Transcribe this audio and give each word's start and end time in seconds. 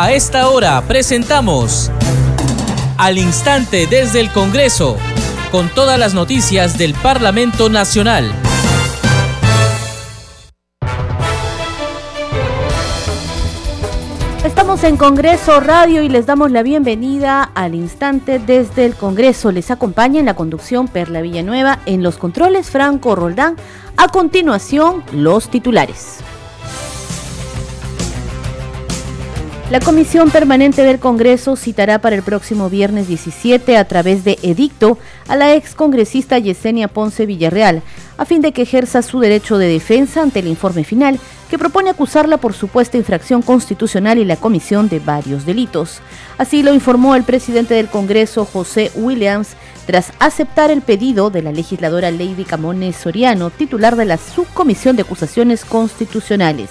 A 0.00 0.12
esta 0.12 0.48
hora 0.48 0.80
presentamos 0.82 1.90
Al 2.98 3.18
Instante 3.18 3.88
desde 3.88 4.20
el 4.20 4.30
Congreso, 4.30 4.96
con 5.50 5.68
todas 5.70 5.98
las 5.98 6.14
noticias 6.14 6.78
del 6.78 6.94
Parlamento 6.94 7.68
Nacional. 7.68 8.32
Estamos 14.44 14.84
en 14.84 14.96
Congreso 14.96 15.58
Radio 15.58 16.02
y 16.02 16.08
les 16.08 16.26
damos 16.26 16.52
la 16.52 16.62
bienvenida 16.62 17.50
al 17.56 17.74
instante 17.74 18.38
desde 18.38 18.86
el 18.86 18.94
Congreso. 18.94 19.50
Les 19.50 19.72
acompaña 19.72 20.20
en 20.20 20.26
la 20.26 20.36
conducción 20.36 20.86
Perla 20.86 21.22
Villanueva, 21.22 21.80
en 21.86 22.04
los 22.04 22.18
controles 22.18 22.70
Franco 22.70 23.16
Roldán. 23.16 23.56
A 23.96 24.06
continuación, 24.06 25.02
los 25.10 25.50
titulares. 25.50 26.18
La 29.70 29.80
Comisión 29.80 30.30
Permanente 30.30 30.82
del 30.82 30.98
Congreso 30.98 31.54
citará 31.54 31.98
para 31.98 32.16
el 32.16 32.22
próximo 32.22 32.70
viernes 32.70 33.06
17 33.06 33.76
a 33.76 33.84
través 33.84 34.24
de 34.24 34.38
edicto 34.42 34.96
a 35.28 35.36
la 35.36 35.54
excongresista 35.54 36.38
Yesenia 36.38 36.88
Ponce 36.88 37.26
Villarreal, 37.26 37.82
a 38.16 38.24
fin 38.24 38.40
de 38.40 38.52
que 38.52 38.62
ejerza 38.62 39.02
su 39.02 39.20
derecho 39.20 39.58
de 39.58 39.68
defensa 39.68 40.22
ante 40.22 40.38
el 40.38 40.46
informe 40.46 40.84
final 40.84 41.20
que 41.50 41.58
propone 41.58 41.90
acusarla 41.90 42.38
por 42.38 42.54
supuesta 42.54 42.96
infracción 42.96 43.42
constitucional 43.42 44.16
y 44.16 44.24
la 44.24 44.36
comisión 44.36 44.88
de 44.88 45.00
varios 45.00 45.44
delitos. 45.44 46.00
Así 46.38 46.62
lo 46.62 46.72
informó 46.72 47.14
el 47.14 47.24
presidente 47.24 47.74
del 47.74 47.88
Congreso, 47.88 48.46
José 48.46 48.90
Williams, 48.94 49.50
tras 49.84 50.12
aceptar 50.18 50.70
el 50.70 50.80
pedido 50.80 51.28
de 51.28 51.42
la 51.42 51.52
legisladora 51.52 52.10
Lady 52.10 52.44
Camones 52.44 52.96
Soriano, 52.96 53.50
titular 53.50 53.96
de 53.96 54.06
la 54.06 54.16
Subcomisión 54.16 54.96
de 54.96 55.02
Acusaciones 55.02 55.66
Constitucionales. 55.66 56.70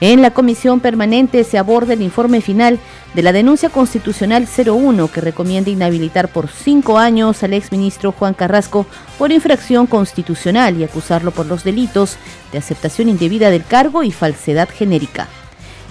En 0.00 0.20
la 0.20 0.30
comisión 0.30 0.80
permanente 0.80 1.42
se 1.42 1.56
aborda 1.56 1.94
el 1.94 2.02
informe 2.02 2.42
final 2.42 2.78
de 3.14 3.22
la 3.22 3.32
denuncia 3.32 3.70
constitucional 3.70 4.46
01 4.46 5.08
que 5.08 5.22
recomienda 5.22 5.70
inhabilitar 5.70 6.28
por 6.28 6.48
cinco 6.50 6.98
años 6.98 7.42
al 7.42 7.54
exministro 7.54 8.12
Juan 8.12 8.34
Carrasco 8.34 8.86
por 9.18 9.32
infracción 9.32 9.86
constitucional 9.86 10.76
y 10.76 10.84
acusarlo 10.84 11.30
por 11.30 11.46
los 11.46 11.64
delitos 11.64 12.18
de 12.52 12.58
aceptación 12.58 13.08
indebida 13.08 13.48
del 13.48 13.64
cargo 13.64 14.02
y 14.02 14.12
falsedad 14.12 14.68
genérica. 14.68 15.28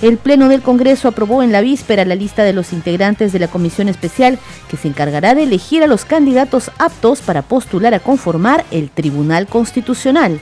El 0.04 0.18
Pleno 0.18 0.50
del 0.50 0.62
Congreso 0.62 1.08
aprobó 1.08 1.42
en 1.42 1.52
la 1.52 1.62
víspera 1.62 2.06
la 2.06 2.14
lista 2.14 2.44
de 2.44 2.54
los 2.54 2.74
integrantes 2.74 3.34
de 3.34 3.40
la 3.40 3.48
comisión 3.48 3.90
especial 3.90 4.38
que 4.70 4.78
se 4.78 4.88
encargará 4.88 5.34
de 5.34 5.44
elegir 5.44 5.82
a 5.82 5.88
los 5.88 6.06
candidatos 6.06 6.70
aptos 6.78 7.22
para 7.22 7.42
postular 7.42 7.96
a 7.96 8.00
conformar 8.00 8.66
el 8.70 8.92
Tribunal 8.92 9.48
Constitucional 9.48 10.42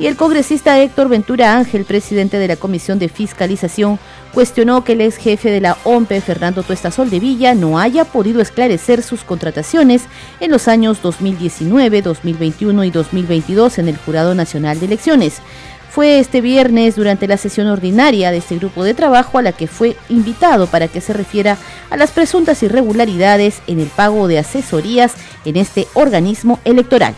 y 0.00 0.06
el 0.06 0.16
congresista 0.16 0.80
Héctor 0.80 1.10
Ventura 1.10 1.58
Ángel, 1.58 1.84
presidente 1.84 2.38
de 2.38 2.48
la 2.48 2.56
Comisión 2.56 2.98
de 2.98 3.10
Fiscalización, 3.10 3.98
cuestionó 4.32 4.82
que 4.82 4.92
el 4.92 5.02
ex 5.02 5.18
jefe 5.18 5.50
de 5.50 5.60
la 5.60 5.76
OMPE, 5.84 6.22
Fernando 6.22 6.62
Tuesta 6.62 6.90
Villa, 7.10 7.54
no 7.54 7.78
haya 7.78 8.06
podido 8.06 8.40
esclarecer 8.40 9.02
sus 9.02 9.24
contrataciones 9.24 10.04
en 10.40 10.52
los 10.52 10.68
años 10.68 11.02
2019, 11.02 12.00
2021 12.00 12.84
y 12.84 12.90
2022 12.90 13.78
en 13.78 13.88
el 13.88 13.98
Jurado 13.98 14.34
Nacional 14.34 14.80
de 14.80 14.86
Elecciones. 14.86 15.42
Fue 15.90 16.18
este 16.18 16.40
viernes 16.40 16.96
durante 16.96 17.28
la 17.28 17.36
sesión 17.36 17.66
ordinaria 17.66 18.30
de 18.30 18.38
este 18.38 18.56
grupo 18.56 18.84
de 18.84 18.94
trabajo 18.94 19.36
a 19.36 19.42
la 19.42 19.52
que 19.52 19.66
fue 19.66 19.96
invitado 20.08 20.66
para 20.66 20.88
que 20.88 21.02
se 21.02 21.12
refiera 21.12 21.58
a 21.90 21.98
las 21.98 22.12
presuntas 22.12 22.62
irregularidades 22.62 23.60
en 23.66 23.80
el 23.80 23.88
pago 23.88 24.28
de 24.28 24.38
asesorías 24.38 25.12
en 25.44 25.56
este 25.56 25.88
organismo 25.92 26.58
electoral. 26.64 27.14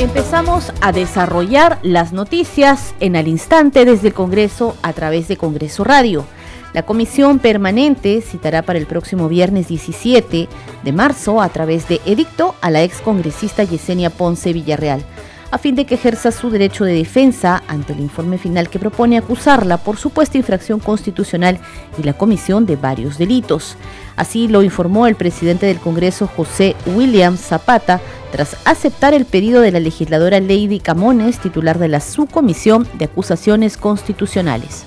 Empezamos 0.00 0.72
a 0.80 0.92
desarrollar 0.92 1.78
las 1.82 2.14
noticias 2.14 2.94
en 3.00 3.16
al 3.16 3.28
instante 3.28 3.84
desde 3.84 4.08
el 4.08 4.14
Congreso 4.14 4.74
a 4.80 4.94
través 4.94 5.28
de 5.28 5.36
Congreso 5.36 5.84
Radio. 5.84 6.24
La 6.72 6.84
comisión 6.84 7.38
permanente 7.38 8.22
citará 8.22 8.62
para 8.62 8.78
el 8.78 8.86
próximo 8.86 9.28
viernes 9.28 9.68
17 9.68 10.48
de 10.82 10.92
marzo 10.92 11.42
a 11.42 11.50
través 11.50 11.86
de 11.86 12.00
edicto 12.06 12.54
a 12.62 12.70
la 12.70 12.82
excongresista 12.82 13.62
Yesenia 13.62 14.08
Ponce 14.08 14.54
Villarreal 14.54 15.04
a 15.50 15.58
fin 15.58 15.74
de 15.74 15.84
que 15.84 15.96
ejerza 15.96 16.30
su 16.30 16.50
derecho 16.50 16.84
de 16.84 16.94
defensa 16.94 17.62
ante 17.66 17.92
el 17.92 18.00
informe 18.00 18.38
final 18.38 18.68
que 18.68 18.78
propone 18.78 19.18
acusarla 19.18 19.78
por 19.78 19.96
supuesta 19.96 20.38
infracción 20.38 20.78
constitucional 20.78 21.58
y 21.98 22.04
la 22.04 22.12
comisión 22.12 22.66
de 22.66 22.76
varios 22.76 23.18
delitos. 23.18 23.76
Así 24.16 24.48
lo 24.48 24.62
informó 24.62 25.06
el 25.06 25.16
presidente 25.16 25.66
del 25.66 25.80
Congreso 25.80 26.26
José 26.28 26.76
William 26.86 27.36
Zapata 27.36 28.00
tras 28.30 28.56
aceptar 28.64 29.14
el 29.14 29.24
pedido 29.24 29.60
de 29.60 29.72
la 29.72 29.80
legisladora 29.80 30.40
Lady 30.40 30.80
Camones, 30.80 31.38
titular 31.38 31.78
de 31.78 31.88
la 31.88 32.00
Subcomisión 32.00 32.88
de 32.94 33.06
Acusaciones 33.06 33.76
Constitucionales. 33.76 34.84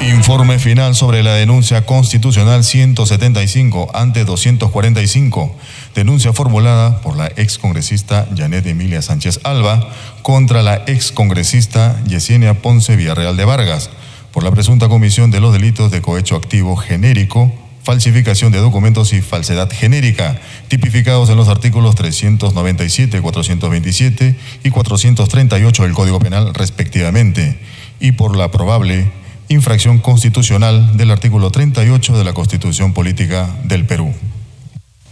Informe 0.00 0.58
final 0.58 0.94
sobre 0.94 1.22
la 1.22 1.34
denuncia 1.34 1.86
constitucional 1.86 2.62
175 2.62 3.90
ante 3.94 4.24
245, 4.24 5.54
denuncia 5.94 6.32
formulada 6.32 7.00
por 7.00 7.16
la 7.16 7.28
excongresista 7.36 8.26
Janet 8.36 8.66
Emilia 8.66 9.00
Sánchez 9.00 9.40
Alba 9.44 9.88
contra 10.22 10.62
la 10.62 10.82
excongresista 10.86 12.02
Yesenia 12.04 12.60
Ponce 12.60 12.96
Villarreal 12.96 13.36
de 13.36 13.44
Vargas 13.44 13.88
por 14.32 14.42
la 14.42 14.50
presunta 14.50 14.88
comisión 14.88 15.30
de 15.30 15.40
los 15.40 15.52
delitos 15.52 15.90
de 15.90 16.02
cohecho 16.02 16.36
activo 16.36 16.76
genérico, 16.76 17.52
falsificación 17.84 18.50
de 18.50 18.58
documentos 18.58 19.12
y 19.12 19.20
falsedad 19.20 19.70
genérica, 19.70 20.40
tipificados 20.68 21.28
en 21.28 21.36
los 21.36 21.48
artículos 21.48 21.94
397, 21.94 23.20
427 23.20 24.36
y 24.64 24.70
438 24.70 25.82
del 25.82 25.92
Código 25.92 26.18
Penal 26.18 26.54
respectivamente, 26.54 27.58
y 28.00 28.12
por 28.12 28.36
la 28.36 28.50
probable 28.50 29.12
infracción 29.48 29.98
constitucional 29.98 30.96
del 30.96 31.10
artículo 31.10 31.50
38 31.50 32.16
de 32.16 32.24
la 32.24 32.32
Constitución 32.32 32.94
Política 32.94 33.48
del 33.64 33.84
Perú. 33.84 34.12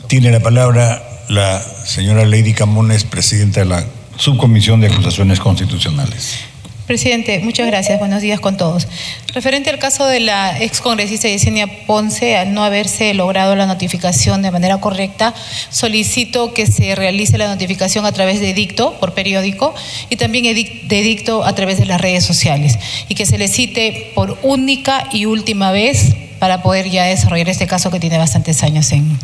Tiene 0.09 0.31
la 0.31 0.41
palabra 0.41 1.03
la 1.29 1.63
señora 1.85 2.25
Lady 2.25 2.53
Camones, 2.53 3.05
presidenta 3.05 3.61
de 3.61 3.67
la 3.67 3.87
Subcomisión 4.17 4.81
de 4.81 4.89
Acusaciones 4.89 5.41
Constitucionales. 5.41 6.52
Presidente, 6.87 7.39
muchas 7.39 7.67
gracias. 7.69 7.99
Buenos 7.99 8.23
días 8.23 8.41
con 8.41 8.57
todos. 8.57 8.89
Referente 9.35 9.71
al 9.71 9.79
caso 9.79 10.05
de 10.05 10.21
la 10.21 10.59
excongresista 10.61 11.29
Yesenia 11.29 11.87
Ponce, 11.87 12.37
al 12.37 12.53
no 12.53 12.65
haberse 12.65 13.15
logrado 13.15 13.55
la 13.55 13.67
notificación 13.67 14.43
de 14.43 14.51
manera 14.51 14.79
correcta, 14.79 15.33
solicito 15.71 16.53
que 16.53 16.67
se 16.67 16.95
realice 16.95 17.39
la 17.39 17.47
notificación 17.47 18.05
a 18.05 18.13
través 18.13 18.41
de 18.41 18.51
edicto 18.51 18.99
por 18.99 19.15
periódico 19.15 19.75
y 20.11 20.17
también 20.17 20.45
de 20.45 20.99
edicto 20.99 21.45
a 21.45 21.55
través 21.55 21.79
de 21.79 21.87
las 21.87 22.01
redes 22.01 22.25
sociales 22.25 22.79
y 23.09 23.15
que 23.15 23.27
se 23.27 23.39
le 23.39 23.49
cite 23.49 24.11
por 24.15 24.39
única 24.43 25.09
y 25.13 25.27
última 25.27 25.71
vez 25.71 26.15
para 26.41 26.63
poder 26.63 26.91
ya 26.91 27.05
desarrollar 27.05 27.49
este 27.49 27.69
caso 27.69 27.91
que 27.91 28.01
tiene 28.01 28.19
bastantes 28.19 28.63
años 28.65 28.91
en 28.91 29.17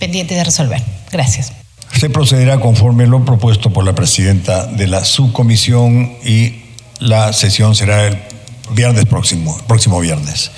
pendiente 0.00 0.34
de 0.34 0.42
resolver. 0.42 0.82
Gracias. 1.12 1.52
Se 1.96 2.10
procederá 2.10 2.60
conforme 2.60 3.06
lo 3.06 3.24
propuesto 3.24 3.70
por 3.70 3.84
la 3.84 3.94
presidenta 3.94 4.66
de 4.66 4.88
la 4.88 5.04
subcomisión 5.04 6.16
y 6.24 6.67
la 7.00 7.32
sesión 7.32 7.74
será 7.74 8.06
el 8.06 8.18
viernes 8.70 9.06
próximo, 9.06 9.58
próximo 9.66 10.00
viernes. 10.00 10.50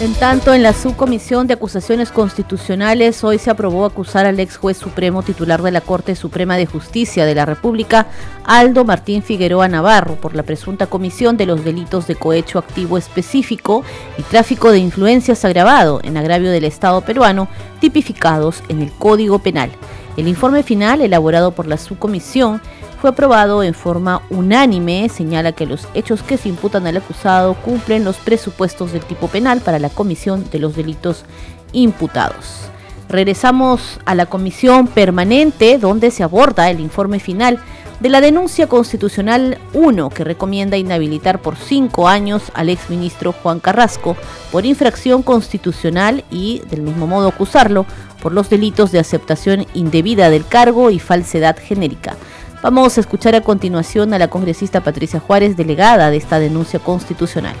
En 0.00 0.14
tanto, 0.14 0.54
en 0.54 0.62
la 0.62 0.72
subcomisión 0.72 1.46
de 1.46 1.52
acusaciones 1.52 2.10
constitucionales, 2.10 3.22
hoy 3.22 3.38
se 3.38 3.50
aprobó 3.50 3.84
acusar 3.84 4.24
al 4.24 4.40
ex 4.40 4.56
juez 4.56 4.78
supremo 4.78 5.22
titular 5.22 5.60
de 5.60 5.72
la 5.72 5.82
Corte 5.82 6.16
Suprema 6.16 6.56
de 6.56 6.64
Justicia 6.64 7.26
de 7.26 7.34
la 7.34 7.44
República, 7.44 8.06
Aldo 8.46 8.86
Martín 8.86 9.22
Figueroa 9.22 9.68
Navarro, 9.68 10.14
por 10.14 10.34
la 10.34 10.42
presunta 10.42 10.86
comisión 10.86 11.36
de 11.36 11.44
los 11.44 11.64
delitos 11.64 12.06
de 12.06 12.14
cohecho 12.14 12.58
activo 12.58 12.96
específico 12.96 13.84
y 14.16 14.22
tráfico 14.22 14.72
de 14.72 14.78
influencias 14.78 15.44
agravado 15.44 16.00
en 16.02 16.16
agravio 16.16 16.50
del 16.50 16.64
Estado 16.64 17.02
peruano, 17.02 17.46
tipificados 17.78 18.62
en 18.70 18.80
el 18.80 18.90
Código 18.92 19.40
Penal. 19.40 19.70
El 20.16 20.28
informe 20.28 20.62
final, 20.62 21.02
elaborado 21.02 21.52
por 21.52 21.66
la 21.66 21.76
subcomisión, 21.76 22.62
fue 23.00 23.10
aprobado 23.10 23.62
en 23.62 23.72
forma 23.72 24.20
unánime, 24.28 25.08
señala 25.08 25.52
que 25.52 25.64
los 25.64 25.88
hechos 25.94 26.22
que 26.22 26.36
se 26.36 26.50
imputan 26.50 26.86
al 26.86 26.98
acusado 26.98 27.54
cumplen 27.54 28.04
los 28.04 28.16
presupuestos 28.16 28.92
del 28.92 29.02
tipo 29.02 29.28
penal 29.28 29.60
para 29.60 29.78
la 29.78 29.88
comisión 29.88 30.44
de 30.50 30.58
los 30.58 30.76
delitos 30.76 31.24
imputados. 31.72 32.68
Regresamos 33.08 33.98
a 34.04 34.14
la 34.14 34.26
comisión 34.26 34.86
permanente 34.86 35.78
donde 35.78 36.10
se 36.10 36.22
aborda 36.22 36.68
el 36.68 36.78
informe 36.78 37.20
final 37.20 37.58
de 38.00 38.08
la 38.10 38.20
denuncia 38.20 38.66
constitucional 38.66 39.58
1 39.72 40.10
que 40.10 40.24
recomienda 40.24 40.76
inhabilitar 40.76 41.40
por 41.40 41.56
cinco 41.56 42.06
años 42.06 42.52
al 42.54 42.68
exministro 42.68 43.32
Juan 43.32 43.60
Carrasco 43.60 44.16
por 44.52 44.66
infracción 44.66 45.22
constitucional 45.22 46.24
y 46.30 46.60
del 46.70 46.82
mismo 46.82 47.06
modo 47.06 47.28
acusarlo 47.28 47.86
por 48.22 48.32
los 48.32 48.50
delitos 48.50 48.92
de 48.92 48.98
aceptación 48.98 49.66
indebida 49.72 50.28
del 50.28 50.46
cargo 50.46 50.90
y 50.90 50.98
falsedad 50.98 51.56
genérica. 51.58 52.16
Vamos 52.62 52.98
a 52.98 53.00
escuchar 53.00 53.34
a 53.34 53.40
continuación 53.40 54.12
a 54.12 54.18
la 54.18 54.28
congresista 54.28 54.82
Patricia 54.82 55.18
Juárez, 55.18 55.56
delegada 55.56 56.10
de 56.10 56.18
esta 56.18 56.38
denuncia 56.38 56.78
constitucional. 56.78 57.56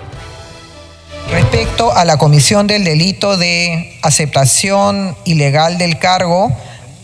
Respecto 1.30 1.90
a 1.92 2.04
la 2.04 2.18
comisión 2.18 2.66
del 2.66 2.84
delito 2.84 3.38
de 3.38 3.98
aceptación 4.02 5.16
ilegal 5.24 5.78
del 5.78 5.98
cargo, 5.98 6.54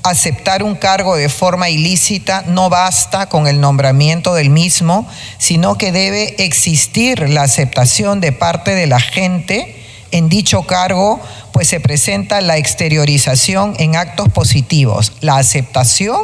aceptar 0.02 0.62
un 0.62 0.74
cargo 0.74 1.16
de 1.16 1.30
forma 1.30 1.70
ilícita 1.70 2.42
no 2.46 2.68
basta 2.68 3.30
con 3.30 3.46
el 3.46 3.62
nombramiento 3.62 4.34
del 4.34 4.50
mismo, 4.50 5.08
sino 5.38 5.78
que 5.78 5.90
debe 5.90 6.44
existir 6.44 7.30
la 7.30 7.44
aceptación 7.44 8.20
de 8.20 8.32
parte 8.32 8.74
de 8.74 8.86
la 8.86 9.00
gente. 9.00 9.74
En 10.10 10.28
dicho 10.28 10.64
cargo, 10.64 11.18
pues 11.52 11.68
se 11.68 11.80
presenta 11.80 12.42
la 12.42 12.58
exteriorización 12.58 13.74
en 13.78 13.96
actos 13.96 14.28
positivos, 14.28 15.12
la 15.22 15.38
aceptación 15.38 16.20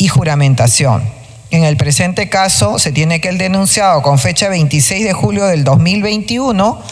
y 0.00 0.08
juramentación. 0.08 1.02
En 1.50 1.64
el 1.64 1.76
presente 1.76 2.30
caso, 2.30 2.78
se 2.78 2.90
tiene 2.90 3.20
que 3.20 3.28
el 3.28 3.36
denunciado 3.36 4.00
con 4.00 4.18
fecha 4.18 4.48
26 4.48 5.04
de 5.04 5.12
julio 5.12 5.46
del 5.46 5.62
2021 5.62 6.82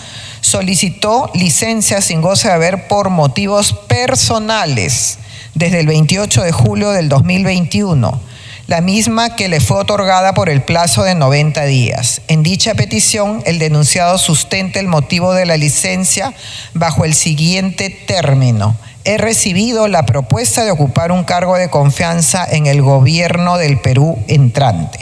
solicitó 0.43 1.31
licencia 1.35 2.03
sin 2.03 2.21
goce 2.21 2.49
de 2.49 2.55
haber 2.55 2.87
por 2.87 3.09
motivos 3.09 3.73
personales 3.73 5.19
desde 5.55 5.81
el 5.81 5.87
28 5.87 6.43
de 6.43 6.53
julio 6.53 6.91
del 6.91 7.09
2021, 7.09 8.21
la 8.67 8.83
misma 8.83 9.37
que 9.37 9.49
le 9.49 9.61
fue 9.61 9.79
otorgada 9.79 10.35
por 10.35 10.51
el 10.51 10.63
plazo 10.63 11.03
de 11.03 11.15
90 11.15 11.65
días. 11.65 12.21
En 12.29 12.43
dicha 12.43 12.75
petición, 12.75 13.43
el 13.47 13.59
denunciado 13.59 14.19
sustenta 14.19 14.81
el 14.81 14.87
motivo 14.87 15.33
de 15.33 15.47
la 15.47 15.57
licencia 15.57 16.35
bajo 16.75 17.07
el 17.07 17.15
siguiente 17.15 17.89
término. 17.89 18.77
He 19.05 19.17
recibido 19.17 19.89
la 19.89 20.05
propuesta 20.05 20.65
de 20.65 20.71
ocupar 20.71 21.13
un 21.13 21.25
cargo 21.25 21.57
de 21.57 21.71
confianza 21.71 22.47
en 22.51 22.67
el 22.67 22.83
gobierno 22.83 23.57
del 23.57 23.81
Perú 23.81 24.19
entrante. 24.29 24.99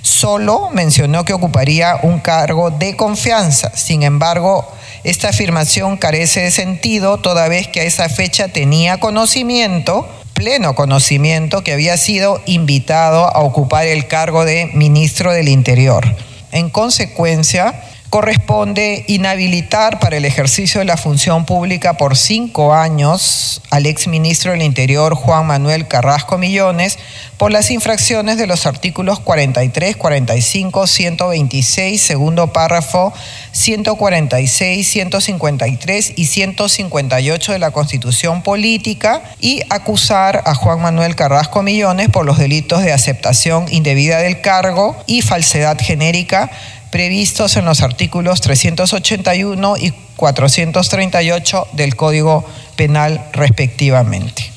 Solo 0.00 0.70
mencionó 0.72 1.24
que 1.24 1.32
ocuparía 1.32 1.98
un 2.02 2.20
cargo 2.20 2.70
de 2.70 2.96
confianza. 2.96 3.70
Sin 3.74 4.02
embargo, 4.02 4.66
esta 5.04 5.28
afirmación 5.30 5.96
carece 5.96 6.40
de 6.40 6.50
sentido 6.50 7.18
toda 7.18 7.48
vez 7.48 7.68
que 7.68 7.80
a 7.80 7.84
esa 7.84 8.08
fecha 8.08 8.48
tenía 8.48 8.98
conocimiento, 9.00 10.08
pleno 10.32 10.74
conocimiento, 10.74 11.62
que 11.62 11.72
había 11.72 11.96
sido 11.96 12.40
invitado 12.46 13.26
a 13.26 13.40
ocupar 13.40 13.86
el 13.86 14.06
cargo 14.06 14.44
de 14.44 14.66
ministro 14.74 15.32
del 15.32 15.48
Interior. 15.48 16.04
En 16.52 16.70
consecuencia, 16.70 17.74
corresponde 18.12 19.06
inhabilitar 19.08 19.98
para 19.98 20.18
el 20.18 20.26
ejercicio 20.26 20.80
de 20.80 20.84
la 20.84 20.98
función 20.98 21.46
pública 21.46 21.94
por 21.94 22.14
cinco 22.14 22.74
años 22.74 23.62
al 23.70 23.86
exministro 23.86 24.52
del 24.52 24.60
Interior 24.60 25.14
Juan 25.14 25.46
Manuel 25.46 25.88
Carrasco 25.88 26.36
Millones 26.36 26.98
por 27.38 27.50
las 27.50 27.70
infracciones 27.70 28.36
de 28.36 28.46
los 28.46 28.66
artículos 28.66 29.18
43, 29.18 29.96
45, 29.96 30.86
126, 30.86 32.02
segundo 32.02 32.52
párrafo, 32.52 33.14
146, 33.52 34.86
153 34.86 36.12
y 36.14 36.26
158 36.26 37.52
de 37.52 37.58
la 37.58 37.70
Constitución 37.70 38.42
Política 38.42 39.22
y 39.40 39.62
acusar 39.70 40.42
a 40.44 40.54
Juan 40.54 40.82
Manuel 40.82 41.16
Carrasco 41.16 41.62
Millones 41.62 42.10
por 42.10 42.26
los 42.26 42.36
delitos 42.36 42.82
de 42.82 42.92
aceptación 42.92 43.64
indebida 43.70 44.18
del 44.18 44.42
cargo 44.42 45.02
y 45.06 45.22
falsedad 45.22 45.78
genérica 45.80 46.50
previstos 46.92 47.56
en 47.56 47.64
los 47.64 47.80
artículos 47.80 48.40
381 48.42 49.76
y 49.78 49.92
438 50.14 51.66
del 51.72 51.96
Código 51.96 52.44
Penal 52.76 53.28
respectivamente. 53.32 54.52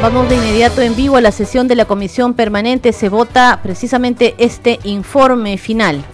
Vamos 0.00 0.28
de 0.28 0.36
inmediato 0.36 0.80
en 0.80 0.94
vivo 0.94 1.16
a 1.16 1.20
la 1.20 1.32
sesión 1.32 1.66
de 1.66 1.74
la 1.74 1.84
Comisión 1.84 2.34
Permanente. 2.34 2.92
Se 2.92 3.08
vota 3.08 3.58
precisamente 3.62 4.36
este 4.38 4.78
informe 4.84 5.58
final. 5.58 6.04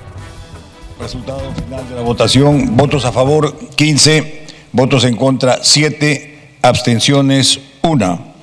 Resultado 0.98 1.52
final 1.52 1.86
de 1.88 1.94
la 1.94 2.00
votación. 2.00 2.76
Votos 2.76 3.04
a 3.04 3.12
favor 3.12 3.54
15, 3.76 4.46
votos 4.72 5.04
en 5.04 5.16
contra 5.16 5.58
7, 5.62 6.58
abstenciones 6.62 7.60
1 7.82 8.34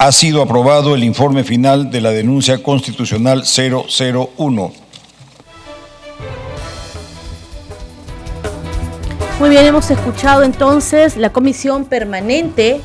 ha 0.00 0.12
sido 0.12 0.40
aprobado 0.40 0.94
el 0.94 1.04
informe 1.04 1.44
final 1.44 1.90
de 1.90 2.00
la 2.00 2.10
denuncia 2.10 2.62
constitucional 2.62 3.44
001. 3.44 4.72
Muy 9.40 9.48
bien, 9.48 9.64
hemos 9.64 9.90
escuchado 9.90 10.42
entonces 10.42 11.16
la 11.16 11.32
comisión 11.32 11.86
permanente 11.86 12.82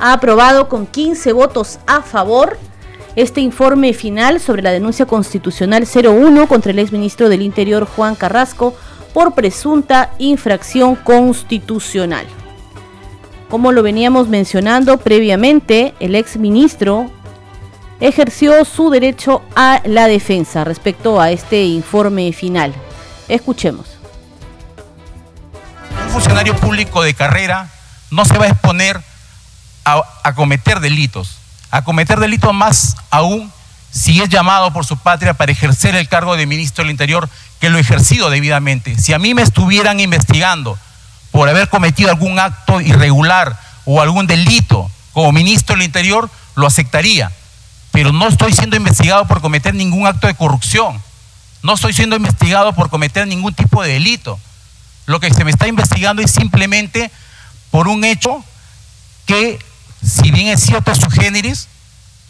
ha 0.00 0.14
aprobado 0.14 0.68
con 0.68 0.84
15 0.84 1.32
votos 1.32 1.78
a 1.86 2.02
favor 2.02 2.58
este 3.14 3.40
informe 3.40 3.92
final 3.92 4.40
sobre 4.40 4.62
la 4.62 4.72
denuncia 4.72 5.06
constitucional 5.06 5.86
01 5.86 6.48
contra 6.48 6.72
el 6.72 6.80
exministro 6.80 7.28
del 7.28 7.42
Interior 7.42 7.86
Juan 7.86 8.16
Carrasco 8.16 8.74
por 9.14 9.34
presunta 9.34 10.10
infracción 10.18 10.96
constitucional. 10.96 12.26
Como 13.48 13.70
lo 13.70 13.84
veníamos 13.84 14.26
mencionando 14.26 14.96
previamente, 14.96 15.94
el 16.00 16.16
exministro 16.16 17.12
ejerció 18.00 18.64
su 18.64 18.90
derecho 18.90 19.42
a 19.54 19.82
la 19.84 20.08
defensa 20.08 20.64
respecto 20.64 21.20
a 21.20 21.30
este 21.30 21.62
informe 21.62 22.32
final. 22.32 22.72
Escuchemos 23.28 23.89
funcionario 26.10 26.56
público 26.56 27.02
de 27.02 27.14
carrera 27.14 27.70
no 28.10 28.24
se 28.24 28.36
va 28.36 28.46
a 28.46 28.48
exponer 28.48 29.00
a, 29.84 30.34
cometer 30.34 30.80
delitos, 30.80 31.38
a 31.70 31.82
cometer 31.82 32.20
delitos 32.20 32.52
más 32.52 32.96
aún 33.10 33.50
si 33.90 34.20
es 34.20 34.28
llamado 34.28 34.72
por 34.72 34.84
su 34.84 34.96
patria 34.96 35.34
para 35.34 35.50
ejercer 35.50 35.96
el 35.96 36.08
cargo 36.08 36.36
de 36.36 36.46
ministro 36.46 36.84
del 36.84 36.92
Interior, 36.92 37.28
que 37.60 37.70
lo 37.70 37.78
he 37.78 37.80
ejercido 37.80 38.30
debidamente. 38.30 38.96
Si 38.98 39.12
a 39.12 39.18
mí 39.18 39.34
me 39.34 39.42
estuvieran 39.42 39.98
investigando 39.98 40.78
por 41.32 41.48
haber 41.48 41.68
cometido 41.68 42.10
algún 42.10 42.38
acto 42.38 42.80
irregular 42.80 43.58
o 43.84 44.00
algún 44.00 44.26
delito 44.26 44.90
como 45.12 45.32
ministro 45.32 45.74
del 45.74 45.84
Interior, 45.84 46.30
lo 46.54 46.66
aceptaría. 46.66 47.32
Pero 47.90 48.12
no 48.12 48.28
estoy 48.28 48.52
siendo 48.52 48.76
investigado 48.76 49.26
por 49.26 49.40
cometer 49.40 49.74
ningún 49.74 50.06
acto 50.06 50.28
de 50.28 50.34
corrupción. 50.34 51.02
No 51.62 51.74
estoy 51.74 51.92
siendo 51.92 52.16
investigado 52.16 52.72
por 52.72 52.90
cometer 52.90 53.26
ningún 53.26 53.54
tipo 53.54 53.82
de 53.82 53.94
delito. 53.94 54.38
Lo 55.10 55.18
que 55.18 55.34
se 55.34 55.44
me 55.44 55.50
está 55.50 55.66
investigando 55.66 56.22
es 56.22 56.30
simplemente 56.30 57.10
por 57.72 57.88
un 57.88 58.04
hecho 58.04 58.44
que, 59.26 59.58
si 60.06 60.30
bien 60.30 60.46
es 60.46 60.60
cierto, 60.60 60.94
su 60.94 61.10
generis, 61.10 61.66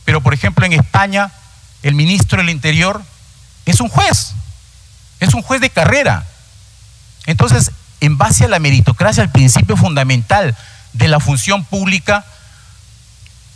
pero 0.06 0.22
por 0.22 0.32
ejemplo 0.32 0.64
en 0.64 0.72
España 0.72 1.30
el 1.82 1.94
ministro 1.94 2.38
del 2.38 2.48
Interior 2.48 3.02
es 3.66 3.82
un 3.82 3.90
juez, 3.90 4.32
es 5.20 5.34
un 5.34 5.42
juez 5.42 5.60
de 5.60 5.68
carrera. 5.68 6.26
Entonces, 7.26 7.70
en 8.00 8.16
base 8.16 8.46
a 8.46 8.48
la 8.48 8.58
meritocracia, 8.58 9.22
el 9.22 9.28
principio 9.28 9.76
fundamental 9.76 10.56
de 10.94 11.08
la 11.08 11.20
función 11.20 11.66
pública, 11.66 12.24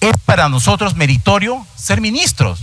es 0.01 0.13
para 0.27 0.51
nosotros 0.51 0.97
meritorio 0.97 1.67
ser 1.77 2.03
ministros. 2.03 2.61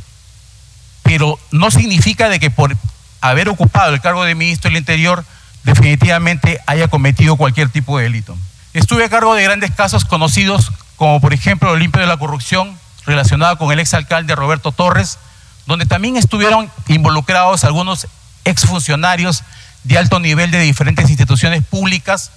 Pero 1.01 1.39
no 1.50 1.72
significa 1.72 2.30
de 2.30 2.39
que 2.39 2.51
por 2.51 2.77
haber 3.20 3.50
ocupado 3.50 3.96
el 3.96 4.01
cargo 4.01 4.24
de 4.24 4.36
ministro 4.36 4.70
del 4.70 4.77
Interior 4.77 5.25
definitivamente 5.63 6.60
haya 6.65 6.88
cometido 6.88 7.36
cualquier 7.36 7.70
tipo 7.70 7.98
de 7.98 8.06
delito. 8.06 8.36
Estuve 8.74 9.06
a 9.06 9.10
cargo 9.10 9.36
de 9.36 9.44
grandes 9.44 9.72
casos 9.72 10.06
conocidos 10.06 10.72
como 11.01 11.20
por 11.20 11.34
ejemplo 11.34 11.74
el 11.74 11.80
limpio 11.80 12.00
de 12.00 12.08
la 12.08 12.18
corrupción 12.18 12.77
relacionado 13.08 13.58
con 13.58 13.72
el 13.72 13.80
exalcalde 13.80 14.36
Roberto 14.36 14.72
Torres, 14.72 15.18
donde 15.65 15.88
también 15.88 16.15
estuvieron 16.15 16.70
involucrados 16.88 17.63
algunos 17.63 18.06
exfuncionarios 18.46 19.44
de 19.84 19.98
alto 19.98 20.20
nivel 20.20 20.51
de 20.51 20.60
diferentes 20.60 21.10
instituciones 21.10 21.65
públicas, 21.65 22.30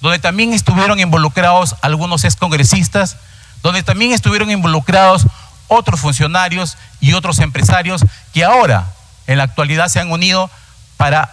donde 0.00 0.18
también 0.18 0.54
estuvieron 0.54 0.98
involucrados 0.98 1.76
algunos 1.82 2.24
excongresistas, 2.24 3.18
donde 3.62 3.82
también 3.82 4.12
estuvieron 4.12 4.50
involucrados 4.50 5.26
otros 5.68 6.00
funcionarios 6.00 6.78
y 7.00 7.12
otros 7.12 7.38
empresarios 7.38 8.04
que 8.32 8.44
ahora 8.44 8.92
en 9.26 9.36
la 9.36 9.44
actualidad 9.44 9.88
se 9.88 10.00
han 10.00 10.10
unido 10.10 10.50
para 10.96 11.30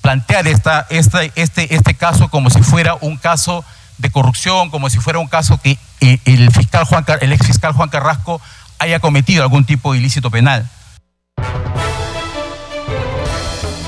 plantear 0.00 0.46
esta, 0.48 0.86
este, 0.90 1.32
este 1.74 1.94
caso 1.94 2.28
como 2.28 2.50
si 2.50 2.62
fuera 2.62 2.96
un 3.00 3.16
caso 3.16 3.64
de 3.98 4.10
corrupción, 4.10 4.70
como 4.70 4.88
si 4.90 4.98
fuera 4.98 5.18
un 5.18 5.26
caso 5.26 5.60
que 5.62 5.78
eh, 6.00 6.18
el, 6.24 6.50
fiscal 6.52 6.84
Juan, 6.84 7.04
el 7.20 7.32
ex 7.32 7.46
fiscal 7.46 7.72
Juan 7.72 7.88
Carrasco 7.88 8.40
haya 8.78 9.00
cometido 9.00 9.42
algún 9.42 9.64
tipo 9.64 9.92
de 9.92 9.98
ilícito 9.98 10.30
penal. 10.30 10.68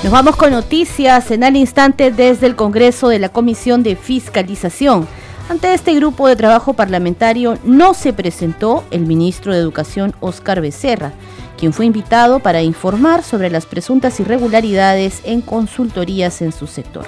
Nos 0.03 0.11
vamos 0.11 0.35
con 0.35 0.51
noticias 0.51 1.29
en 1.31 1.43
al 1.43 1.55
instante 1.55 2.11
desde 2.11 2.47
el 2.47 2.55
Congreso 2.55 3.07
de 3.07 3.19
la 3.19 3.29
Comisión 3.29 3.83
de 3.83 3.95
Fiscalización. 3.95 5.07
Ante 5.47 5.73
este 5.73 5.93
grupo 5.93 6.27
de 6.27 6.35
trabajo 6.35 6.73
parlamentario 6.73 7.59
no 7.63 7.93
se 7.93 8.11
presentó 8.11 8.83
el 8.89 9.01
ministro 9.01 9.53
de 9.53 9.59
Educación 9.59 10.15
Oscar 10.19 10.59
Becerra 10.59 11.13
quien 11.61 11.73
fue 11.73 11.85
invitado 11.85 12.39
para 12.39 12.63
informar 12.63 13.21
sobre 13.21 13.51
las 13.51 13.67
presuntas 13.67 14.19
irregularidades 14.19 15.21
en 15.25 15.41
consultorías 15.41 16.41
en 16.41 16.51
su 16.53 16.65
sector. 16.65 17.05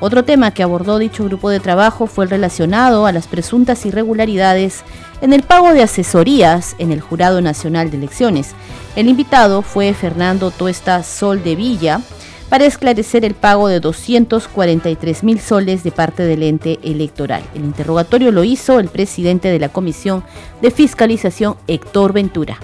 Otro 0.00 0.24
tema 0.24 0.50
que 0.50 0.62
abordó 0.62 0.98
dicho 0.98 1.26
grupo 1.26 1.50
de 1.50 1.60
trabajo 1.60 2.06
fue 2.06 2.24
el 2.24 2.30
relacionado 2.30 3.04
a 3.04 3.12
las 3.12 3.26
presuntas 3.26 3.84
irregularidades 3.84 4.82
en 5.20 5.34
el 5.34 5.42
pago 5.42 5.74
de 5.74 5.82
asesorías 5.82 6.74
en 6.78 6.90
el 6.90 7.02
Jurado 7.02 7.42
Nacional 7.42 7.90
de 7.90 7.98
Elecciones. 7.98 8.52
El 8.96 9.08
invitado 9.08 9.60
fue 9.60 9.92
Fernando 9.92 10.50
Tuesta 10.50 11.02
Sol 11.02 11.44
de 11.44 11.54
Villa, 11.54 12.00
para 12.48 12.64
esclarecer 12.64 13.26
el 13.26 13.34
pago 13.34 13.68
de 13.68 13.80
243 13.80 15.22
mil 15.22 15.38
soles 15.38 15.84
de 15.84 15.90
parte 15.90 16.22
del 16.22 16.42
ente 16.42 16.78
electoral. 16.82 17.42
El 17.54 17.64
interrogatorio 17.64 18.32
lo 18.32 18.42
hizo 18.42 18.78
el 18.80 18.88
presidente 18.88 19.48
de 19.48 19.58
la 19.58 19.68
Comisión 19.68 20.24
de 20.62 20.70
Fiscalización, 20.70 21.56
Héctor 21.66 22.14
Ventura. 22.14 22.58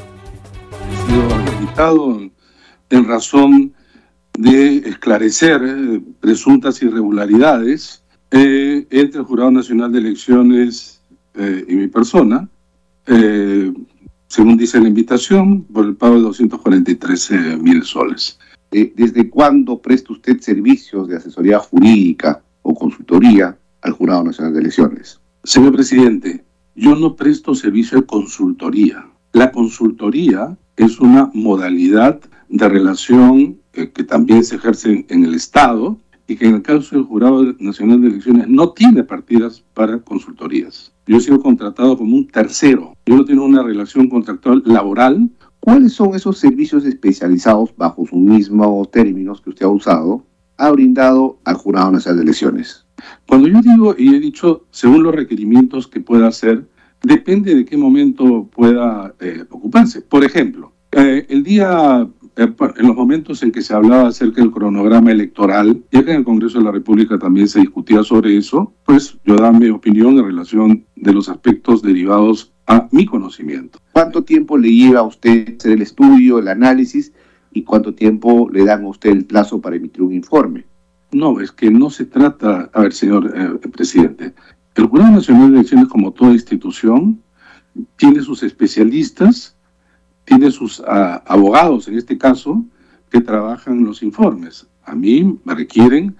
En 2.90 3.04
razón 3.06 3.72
de 4.36 4.78
esclarecer 4.78 5.60
eh, 5.62 6.00
presuntas 6.20 6.82
irregularidades 6.82 8.02
eh, 8.30 8.86
entre 8.90 9.20
el 9.20 9.26
Jurado 9.26 9.50
Nacional 9.50 9.92
de 9.92 9.98
Elecciones 9.98 11.00
eh, 11.34 11.64
y 11.68 11.74
mi 11.74 11.88
persona, 11.88 12.48
según 14.26 14.58
dice 14.58 14.78
la 14.80 14.88
invitación, 14.88 15.62
por 15.62 15.86
el 15.86 15.96
pago 15.96 16.16
de 16.16 16.20
243 16.22 17.58
mil 17.58 17.82
soles. 17.84 18.38
¿Desde 18.70 19.30
cuándo 19.30 19.78
presta 19.80 20.12
usted 20.12 20.40
servicios 20.40 21.08
de 21.08 21.16
asesoría 21.16 21.58
jurídica 21.58 22.42
o 22.60 22.74
consultoría 22.74 23.56
al 23.80 23.92
Jurado 23.92 24.24
Nacional 24.24 24.52
de 24.52 24.60
Elecciones? 24.60 25.20
Señor 25.42 25.72
presidente, 25.72 26.44
yo 26.74 26.94
no 26.96 27.16
presto 27.16 27.54
servicio 27.54 27.98
de 27.98 28.06
consultoría. 28.06 29.06
La 29.32 29.50
consultoría 29.50 30.54
es 30.78 31.00
una 31.00 31.30
modalidad 31.34 32.20
de 32.48 32.68
relación 32.68 33.58
que, 33.72 33.86
también 33.86 34.42
se 34.42 34.56
ejerce 34.56 35.04
en 35.08 35.24
el 35.24 35.34
Estado 35.34 35.98
y 36.26 36.36
que 36.36 36.46
en 36.46 36.56
el 36.56 36.62
caso 36.62 36.96
del 36.96 37.04
Jurado 37.04 37.44
Nacional 37.58 38.00
de 38.00 38.08
Elecciones 38.08 38.48
no 38.48 38.70
tiene 38.70 39.04
partidas 39.04 39.64
para 39.74 39.98
consultorías. 39.98 40.92
Yo 41.06 41.16
he 41.16 41.20
sido 41.20 41.40
contratado 41.40 41.96
como 41.96 42.16
un 42.16 42.28
tercero. 42.28 42.94
Yo 43.06 43.16
no 43.16 43.24
tengo 43.24 43.44
una 43.44 43.62
relación 43.62 44.08
contractual 44.08 44.62
laboral. 44.64 45.30
¿Cuáles 45.60 45.92
son 45.92 46.14
esos 46.14 46.38
servicios 46.38 46.84
especializados 46.84 47.74
bajo 47.76 48.06
sus 48.06 48.18
mismos 48.18 48.90
términos 48.90 49.40
que 49.40 49.50
usted 49.50 49.66
ha 49.66 49.70
usado, 49.70 50.24
ha 50.56 50.70
brindado 50.70 51.38
al 51.44 51.54
Jurado 51.54 51.92
Nacional 51.92 52.18
de 52.18 52.24
Elecciones? 52.24 52.84
Cuando 53.26 53.48
yo 53.48 53.60
digo 53.60 53.94
y 53.96 54.14
he 54.14 54.20
dicho 54.20 54.64
según 54.70 55.02
los 55.02 55.14
requerimientos 55.14 55.86
que 55.86 56.00
pueda 56.00 56.28
hacer, 56.28 56.66
depende 57.02 57.54
de 57.54 57.64
qué 57.64 57.76
momento 57.76 58.48
pueda 58.54 59.14
eh, 59.20 59.44
ocuparse. 59.50 60.02
Por 60.02 60.24
ejemplo, 60.24 60.72
eh, 60.92 61.26
el 61.28 61.42
día 61.42 62.08
eh, 62.36 62.54
en 62.76 62.86
los 62.86 62.96
momentos 62.96 63.42
en 63.42 63.50
que 63.50 63.62
se 63.62 63.74
hablaba 63.74 64.08
acerca 64.08 64.40
del 64.40 64.52
cronograma 64.52 65.10
electoral, 65.10 65.82
y 65.90 65.96
acá 65.96 66.12
en 66.12 66.18
el 66.18 66.24
Congreso 66.24 66.58
de 66.58 66.64
la 66.64 66.72
República 66.72 67.18
también 67.18 67.48
se 67.48 67.60
discutía 67.60 68.02
sobre 68.04 68.36
eso, 68.36 68.72
pues 68.84 69.18
yo 69.24 69.34
daba 69.34 69.52
mi 69.52 69.68
opinión 69.68 70.18
en 70.18 70.24
relación 70.24 70.84
de 70.96 71.12
los 71.12 71.28
aspectos 71.28 71.82
derivados 71.82 72.52
a 72.66 72.88
mi 72.92 73.06
conocimiento. 73.06 73.80
¿Cuánto 73.92 74.22
tiempo 74.22 74.56
le 74.56 74.72
lleva 74.72 75.00
a 75.00 75.04
usted 75.04 75.56
hacer 75.56 75.72
el 75.72 75.82
estudio, 75.82 76.38
el 76.38 76.48
análisis, 76.48 77.12
y 77.52 77.64
cuánto 77.64 77.92
tiempo 77.94 78.48
le 78.52 78.64
dan 78.64 78.84
a 78.84 78.88
usted 78.88 79.10
el 79.10 79.24
plazo 79.24 79.60
para 79.60 79.76
emitir 79.76 80.02
un 80.02 80.14
informe? 80.14 80.64
No, 81.10 81.40
es 81.40 81.50
que 81.50 81.70
no 81.70 81.90
se 81.90 82.04
trata, 82.04 82.70
a 82.72 82.82
ver, 82.82 82.92
señor 82.92 83.32
eh, 83.34 83.68
presidente, 83.68 84.34
el 84.78 84.86
Jurado 84.86 85.10
Nacional 85.10 85.50
de 85.50 85.58
Elecciones, 85.58 85.88
como 85.88 86.12
toda 86.12 86.32
institución, 86.32 87.20
tiene 87.96 88.22
sus 88.22 88.44
especialistas, 88.44 89.56
tiene 90.24 90.52
sus 90.52 90.80
ah, 90.86 91.22
abogados, 91.26 91.88
en 91.88 91.98
este 91.98 92.16
caso, 92.16 92.64
que 93.10 93.20
trabajan 93.20 93.82
los 93.84 94.04
informes. 94.04 94.68
A 94.84 94.94
mí 94.94 95.40
me 95.44 95.54
requieren 95.56 96.14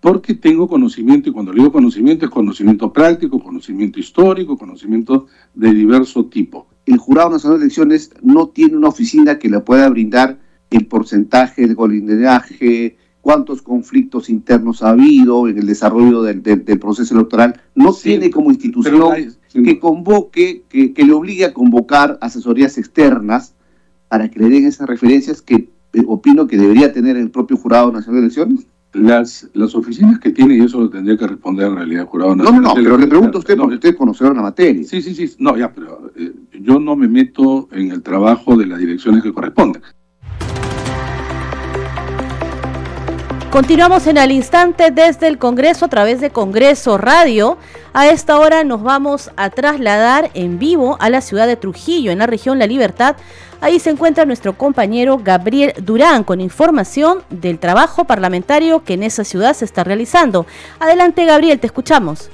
porque 0.00 0.34
tengo 0.34 0.68
conocimiento, 0.68 1.28
y 1.28 1.32
cuando 1.32 1.52
digo 1.52 1.70
conocimiento 1.70 2.24
es 2.24 2.30
conocimiento 2.30 2.92
práctico, 2.94 3.42
conocimiento 3.42 4.00
histórico, 4.00 4.56
conocimiento 4.56 5.26
de 5.54 5.74
diverso 5.74 6.26
tipo. 6.26 6.66
El 6.86 6.96
Jurado 6.96 7.30
Nacional 7.30 7.58
de 7.58 7.64
Elecciones 7.66 8.12
no 8.22 8.48
tiene 8.48 8.76
una 8.76 8.88
oficina 8.88 9.38
que 9.38 9.50
le 9.50 9.60
pueda 9.60 9.86
brindar 9.90 10.38
el 10.70 10.86
porcentaje 10.86 11.66
de 11.66 11.74
golinderaje, 11.74 12.96
cuántos 13.20 13.62
conflictos 13.62 14.30
internos 14.30 14.82
ha 14.82 14.90
habido 14.90 15.48
en 15.48 15.58
el 15.58 15.66
desarrollo 15.66 16.22
del, 16.22 16.40
proceso 16.78 17.14
electoral. 17.14 17.60
No 17.74 17.92
tiene 17.92 18.30
como 18.30 18.50
institución 18.50 19.36
que 19.52 19.78
convoque, 19.78 20.62
que, 20.68 20.92
le 20.96 21.12
obligue 21.12 21.44
a 21.44 21.52
convocar 21.52 22.18
asesorías 22.20 22.78
externas 22.78 23.54
para 24.08 24.30
que 24.30 24.38
le 24.38 24.48
den 24.48 24.66
esas 24.66 24.88
referencias 24.88 25.42
que 25.42 25.68
eh, 25.92 26.04
opino 26.06 26.46
que 26.46 26.56
debería 26.56 26.92
tener 26.92 27.16
el 27.16 27.30
propio 27.30 27.56
Jurado 27.56 27.92
Nacional 27.92 28.20
de 28.20 28.26
Elecciones? 28.26 28.66
Las, 28.94 29.48
las 29.52 29.74
oficinas 29.74 30.18
que 30.18 30.30
tiene, 30.30 30.56
y 30.56 30.60
eso 30.60 30.80
lo 30.80 30.88
tendría 30.88 31.16
que 31.18 31.26
responder 31.26 31.66
en 31.66 31.76
realidad 31.76 32.02
el 32.02 32.08
Jurado 32.08 32.34
Nacional. 32.34 32.62
No, 32.62 32.68
no, 32.68 32.74
no, 32.74 32.82
pero 32.82 32.96
le 32.96 33.06
pregunto 33.06 33.36
a 33.36 33.40
usted 33.40 33.56
porque 33.56 33.74
usted 33.74 33.94
es 33.94 34.20
la 34.20 34.42
materia. 34.42 34.82
Sí, 34.84 35.02
sí, 35.02 35.14
sí, 35.14 35.34
no, 35.38 35.56
ya, 35.56 35.72
pero 35.72 36.10
eh, 36.16 36.32
yo 36.60 36.80
no 36.80 36.96
me 36.96 37.06
meto 37.06 37.68
en 37.72 37.92
el 37.92 38.02
trabajo 38.02 38.56
de 38.56 38.66
las 38.66 38.78
direcciones 38.78 39.22
que 39.22 39.32
corresponden. 39.32 39.82
Continuamos 43.50 44.06
en 44.06 44.18
el 44.18 44.30
instante 44.30 44.90
desde 44.90 45.26
el 45.26 45.38
Congreso 45.38 45.86
a 45.86 45.88
través 45.88 46.20
de 46.20 46.28
Congreso 46.28 46.98
Radio. 46.98 47.56
A 47.94 48.08
esta 48.08 48.38
hora 48.38 48.62
nos 48.62 48.82
vamos 48.82 49.30
a 49.38 49.48
trasladar 49.48 50.30
en 50.34 50.58
vivo 50.58 50.98
a 51.00 51.08
la 51.08 51.22
ciudad 51.22 51.46
de 51.46 51.56
Trujillo, 51.56 52.10
en 52.10 52.18
la 52.18 52.26
región 52.26 52.58
La 52.58 52.66
Libertad. 52.66 53.16
Ahí 53.62 53.78
se 53.78 53.88
encuentra 53.88 54.26
nuestro 54.26 54.52
compañero 54.52 55.16
Gabriel 55.24 55.72
Durán 55.78 56.24
con 56.24 56.42
información 56.42 57.22
del 57.30 57.58
trabajo 57.58 58.04
parlamentario 58.04 58.84
que 58.84 58.92
en 58.92 59.02
esa 59.02 59.24
ciudad 59.24 59.54
se 59.54 59.64
está 59.64 59.82
realizando. 59.82 60.44
Adelante 60.78 61.24
Gabriel, 61.24 61.58
te 61.58 61.68
escuchamos. 61.68 62.28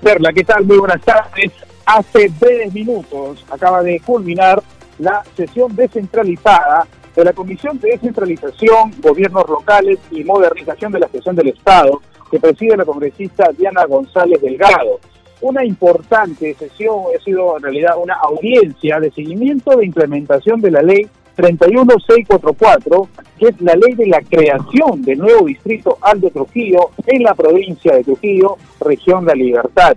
Perla, 0.00 0.32
¿qué 0.32 0.44
tal? 0.44 0.64
Muy 0.64 0.78
buenas 0.78 1.02
tardes. 1.02 1.50
Hace 1.84 2.28
breves 2.40 2.72
minutos 2.72 3.44
acaba 3.50 3.82
de 3.82 3.98
culminar 3.98 4.62
la 5.00 5.24
sesión 5.36 5.74
descentralizada 5.74 6.86
de 7.14 7.24
la 7.24 7.32
Comisión 7.32 7.78
de 7.78 7.90
Descentralización, 7.90 8.92
Gobiernos 9.02 9.48
Locales 9.48 9.98
y 10.10 10.24
Modernización 10.24 10.92
de 10.92 11.00
la 11.00 11.08
Gestión 11.08 11.36
del 11.36 11.48
Estado, 11.48 12.00
que 12.30 12.40
preside 12.40 12.76
la 12.76 12.84
congresista 12.84 13.50
Diana 13.56 13.84
González 13.84 14.40
Delgado. 14.40 15.00
Una 15.42 15.64
importante 15.64 16.54
sesión 16.54 17.04
ha 17.14 17.22
sido 17.22 17.56
en 17.56 17.64
realidad 17.64 17.96
una 18.02 18.14
audiencia 18.14 19.00
de 19.00 19.10
seguimiento 19.10 19.76
de 19.76 19.86
implementación 19.86 20.60
de 20.60 20.70
la 20.70 20.82
ley 20.82 21.06
31644, 21.36 23.08
que 23.38 23.48
es 23.48 23.60
la 23.60 23.74
ley 23.74 23.94
de 23.94 24.06
la 24.06 24.20
creación 24.20 25.02
del 25.02 25.18
nuevo 25.18 25.46
distrito 25.46 25.98
Aldo 26.00 26.30
Trujillo 26.30 26.90
en 27.06 27.22
la 27.22 27.34
provincia 27.34 27.94
de 27.94 28.04
Trujillo, 28.04 28.56
región 28.80 29.24
de 29.24 29.32
la 29.32 29.42
Libertad. 29.42 29.96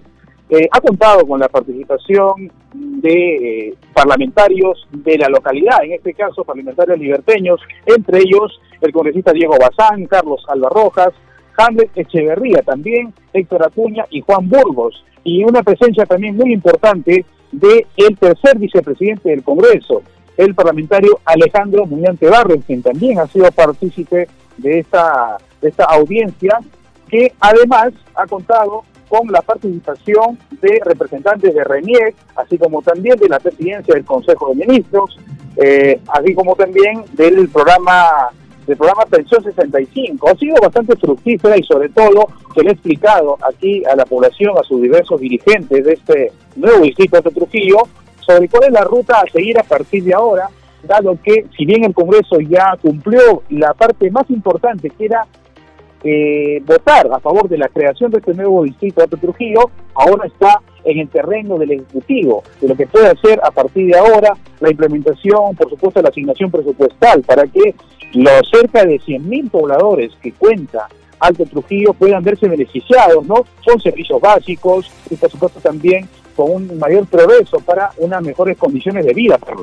Eh, 0.55 0.69
ha 0.71 0.79
contado 0.79 1.27
con 1.27 1.37
la 1.37 1.49
participación 1.49 2.49
de 2.73 3.67
eh, 3.67 3.73
parlamentarios 3.93 4.87
de 4.89 5.17
la 5.17 5.27
localidad, 5.27 5.83
en 5.83 5.91
este 5.91 6.13
caso 6.13 6.45
parlamentarios 6.45 6.97
liberteños, 6.97 7.59
entre 7.85 8.19
ellos 8.19 8.61
el 8.79 8.93
congresista 8.93 9.33
Diego 9.33 9.57
Bazán, 9.59 10.05
Carlos 10.05 10.45
Alba 10.47 10.69
Rojas, 10.69 11.09
Hamlet 11.57 11.89
Echeverría 11.93 12.61
también, 12.61 13.13
Héctor 13.33 13.65
Acuña 13.65 14.05
y 14.09 14.21
Juan 14.21 14.47
Burgos, 14.47 15.03
y 15.25 15.43
una 15.43 15.61
presencia 15.61 16.05
también 16.05 16.37
muy 16.37 16.53
importante 16.53 17.25
de 17.51 17.85
tercer 18.17 18.57
vicepresidente 18.57 19.31
del 19.31 19.43
Congreso, 19.43 20.03
el 20.37 20.55
parlamentario 20.55 21.19
Alejandro 21.25 21.85
Muñante 21.85 22.29
Barros, 22.29 22.63
quien 22.65 22.81
también 22.81 23.19
ha 23.19 23.27
sido 23.27 23.51
partícipe 23.51 24.29
de 24.55 24.79
esta, 24.79 25.35
de 25.61 25.67
esta 25.67 25.83
audiencia, 25.83 26.59
que 27.09 27.33
además 27.41 27.91
ha 28.15 28.25
contado 28.25 28.83
con 29.15 29.31
la 29.31 29.41
participación 29.41 30.37
de 30.61 30.81
representantes 30.83 31.53
de 31.53 31.63
RENIEC, 31.63 32.15
así 32.35 32.57
como 32.57 32.81
también 32.81 33.17
de 33.17 33.29
la 33.29 33.39
presidencia 33.39 33.93
del 33.93 34.03
Consejo 34.03 34.49
de 34.49 34.65
Ministros, 34.65 35.17
eh, 35.57 36.01
así 36.07 36.33
como 36.33 36.55
también 36.55 37.03
del 37.13 37.47
programa 37.49 38.29
del 38.67 38.77
programa 38.77 39.05
Pensión 39.05 39.43
65. 39.43 40.27
Ha 40.27 40.35
sido 40.37 40.55
bastante 40.59 40.95
fructífera 40.95 41.55
y 41.55 41.63
sobre 41.63 41.87
todo 41.89 42.27
se 42.55 42.63
le 42.63 42.69
ha 42.69 42.73
explicado 42.73 43.37
aquí 43.47 43.85
a 43.85 43.95
la 43.95 44.05
población, 44.05 44.57
a 44.57 44.63
sus 44.63 44.81
diversos 44.81 45.21
dirigentes 45.21 45.85
de 45.85 45.93
este 45.93 46.31
nuevo 46.55 46.81
distrito 46.81 47.21
de 47.21 47.29
Trujillo, 47.29 47.77
sobre 48.25 48.49
cuál 48.49 48.63
es 48.63 48.71
la 48.71 48.83
ruta 48.83 49.21
a 49.21 49.31
seguir 49.31 49.59
a 49.59 49.63
partir 49.63 50.03
de 50.03 50.15
ahora, 50.15 50.49
dado 50.83 51.17
que 51.23 51.45
si 51.55 51.65
bien 51.65 51.83
el 51.83 51.93
Congreso 51.93 52.39
ya 52.41 52.75
cumplió 52.81 53.43
la 53.49 53.73
parte 53.75 54.09
más 54.09 54.27
importante, 54.31 54.89
que 54.89 55.05
era 55.05 55.27
eh, 56.07 56.61
votar 56.63 57.09
a 57.11 57.19
favor 57.19 57.49
de 57.49 57.57
la 57.57 57.67
creación 57.67 58.11
de 58.11 58.19
este 58.19 58.35
nuevo 58.35 58.63
distrito 58.63 59.01
de 59.01 59.17
Trujillo, 59.17 59.71
ahora 59.95 60.27
está 60.27 60.61
en 60.83 60.99
el 60.99 61.09
terreno 61.09 61.57
del 61.57 61.71
Ejecutivo, 61.71 62.43
de 62.61 62.67
lo 62.67 62.75
que 62.75 62.85
puede 62.85 63.07
hacer 63.07 63.39
a 63.43 63.49
partir 63.49 63.87
de 63.87 63.97
ahora 63.97 64.37
la 64.59 64.69
implementación, 64.69 65.55
por 65.55 65.67
supuesto, 65.67 66.03
la 66.03 66.09
asignación 66.09 66.51
presupuestal 66.51 67.23
para 67.23 67.47
que 67.47 67.73
los 68.13 68.47
cerca 68.49 68.85
de 68.85 68.99
100.000 68.99 69.49
pobladores 69.49 70.11
que 70.21 70.31
cuenta 70.33 70.87
Alto 71.19 71.43
Trujillo 71.45 71.93
puedan 71.93 72.23
verse 72.23 72.47
beneficiados, 72.47 73.25
¿no? 73.25 73.45
Son 73.65 73.79
servicios 73.81 74.21
básicos 74.21 74.91
y, 75.09 75.15
por 75.15 75.31
supuesto, 75.31 75.59
también 75.59 76.07
con 76.35 76.51
un 76.51 76.77
mayor 76.77 77.07
progreso 77.07 77.59
para 77.61 77.89
unas 77.97 78.21
mejores 78.21 78.57
condiciones 78.57 79.05
de 79.05 79.13
vida 79.13 79.37
para 79.39 79.55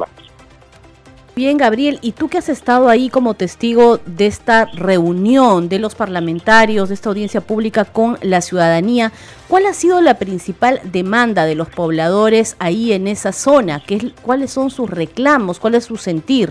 Bien, 1.34 1.56
Gabriel, 1.56 1.98
y 2.02 2.12
tú 2.12 2.28
que 2.28 2.36
has 2.36 2.50
estado 2.50 2.90
ahí 2.90 3.08
como 3.08 3.32
testigo 3.32 3.96
de 4.04 4.26
esta 4.26 4.66
reunión 4.66 5.70
de 5.70 5.78
los 5.78 5.94
parlamentarios, 5.94 6.90
de 6.90 6.94
esta 6.94 7.08
audiencia 7.08 7.40
pública 7.40 7.86
con 7.86 8.18
la 8.20 8.42
ciudadanía, 8.42 9.12
¿cuál 9.48 9.64
ha 9.64 9.72
sido 9.72 10.02
la 10.02 10.18
principal 10.18 10.80
demanda 10.84 11.46
de 11.46 11.54
los 11.54 11.70
pobladores 11.70 12.54
ahí 12.58 12.92
en 12.92 13.08
esa 13.08 13.32
zona? 13.32 13.80
¿Qué, 13.80 14.12
¿Cuáles 14.20 14.50
son 14.50 14.68
sus 14.68 14.90
reclamos? 14.90 15.58
¿Cuál 15.58 15.76
es 15.76 15.84
su 15.84 15.96
sentir? 15.96 16.50